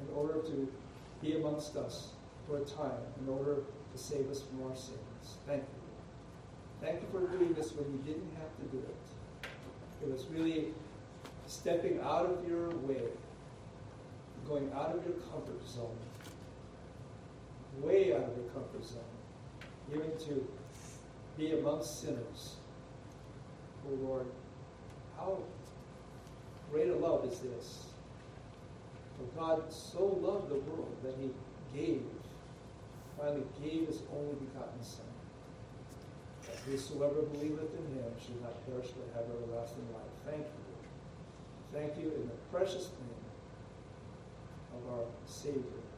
in 0.00 0.14
order 0.14 0.40
to 0.40 0.68
be 1.22 1.36
amongst 1.36 1.76
us 1.76 2.08
for 2.46 2.58
a 2.58 2.64
time, 2.64 2.90
in 3.22 3.28
order 3.32 3.56
to 3.92 3.98
save 3.98 4.28
us 4.30 4.42
from 4.42 4.62
our 4.70 4.76
sins. 4.76 5.36
Thank 5.46 5.60
you. 5.62 5.80
Thank 6.86 7.02
you 7.02 7.08
for 7.12 7.26
doing 7.36 7.52
this 7.52 7.72
when 7.72 7.90
you 7.92 7.98
didn't 7.98 8.30
have 8.38 8.56
to 8.56 8.76
do 8.76 8.78
it. 8.78 9.48
It 10.02 10.10
was 10.10 10.24
really 10.32 10.68
stepping 11.46 12.00
out 12.00 12.24
of 12.26 12.48
your 12.48 12.70
way, 12.70 13.02
going 14.48 14.70
out 14.74 14.96
of 14.96 15.04
your 15.04 15.14
comfort 15.30 15.60
zone, 15.68 15.88
way 17.80 18.14
out 18.14 18.22
of 18.22 18.36
your 18.36 18.46
comfort 18.54 18.84
zone, 18.84 19.00
even 19.92 20.10
to 20.28 20.46
be 21.40 21.52
amongst 21.58 22.02
sinners. 22.02 22.56
O 23.86 23.88
oh 23.88 24.06
Lord, 24.06 24.26
how 25.16 25.38
great 26.70 26.90
a 26.90 26.96
love 26.96 27.24
is 27.24 27.38
this? 27.40 27.84
For 29.16 29.40
God 29.40 29.62
so 29.72 30.04
loved 30.20 30.50
the 30.50 30.56
world 30.70 30.94
that 31.02 31.14
he 31.18 31.30
gave, 31.74 32.02
finally 33.18 33.42
gave 33.62 33.86
his 33.88 34.02
only 34.14 34.34
begotten 34.34 34.82
Son, 34.82 35.06
that 36.42 36.56
whosoever 36.70 37.22
believeth 37.32 37.72
in 37.74 37.96
him 37.96 38.10
should 38.22 38.40
not 38.42 38.54
perish 38.66 38.88
but 38.90 39.08
have 39.16 39.24
everlasting 39.32 39.88
life. 39.94 40.12
Thank 40.26 40.44
you. 40.44 41.72
Thank 41.72 41.96
you 41.96 42.12
in 42.20 42.26
the 42.28 42.36
precious 42.52 42.90
name 43.00 43.24
of 44.84 44.92
our 44.98 45.04
Savior. 45.24 45.89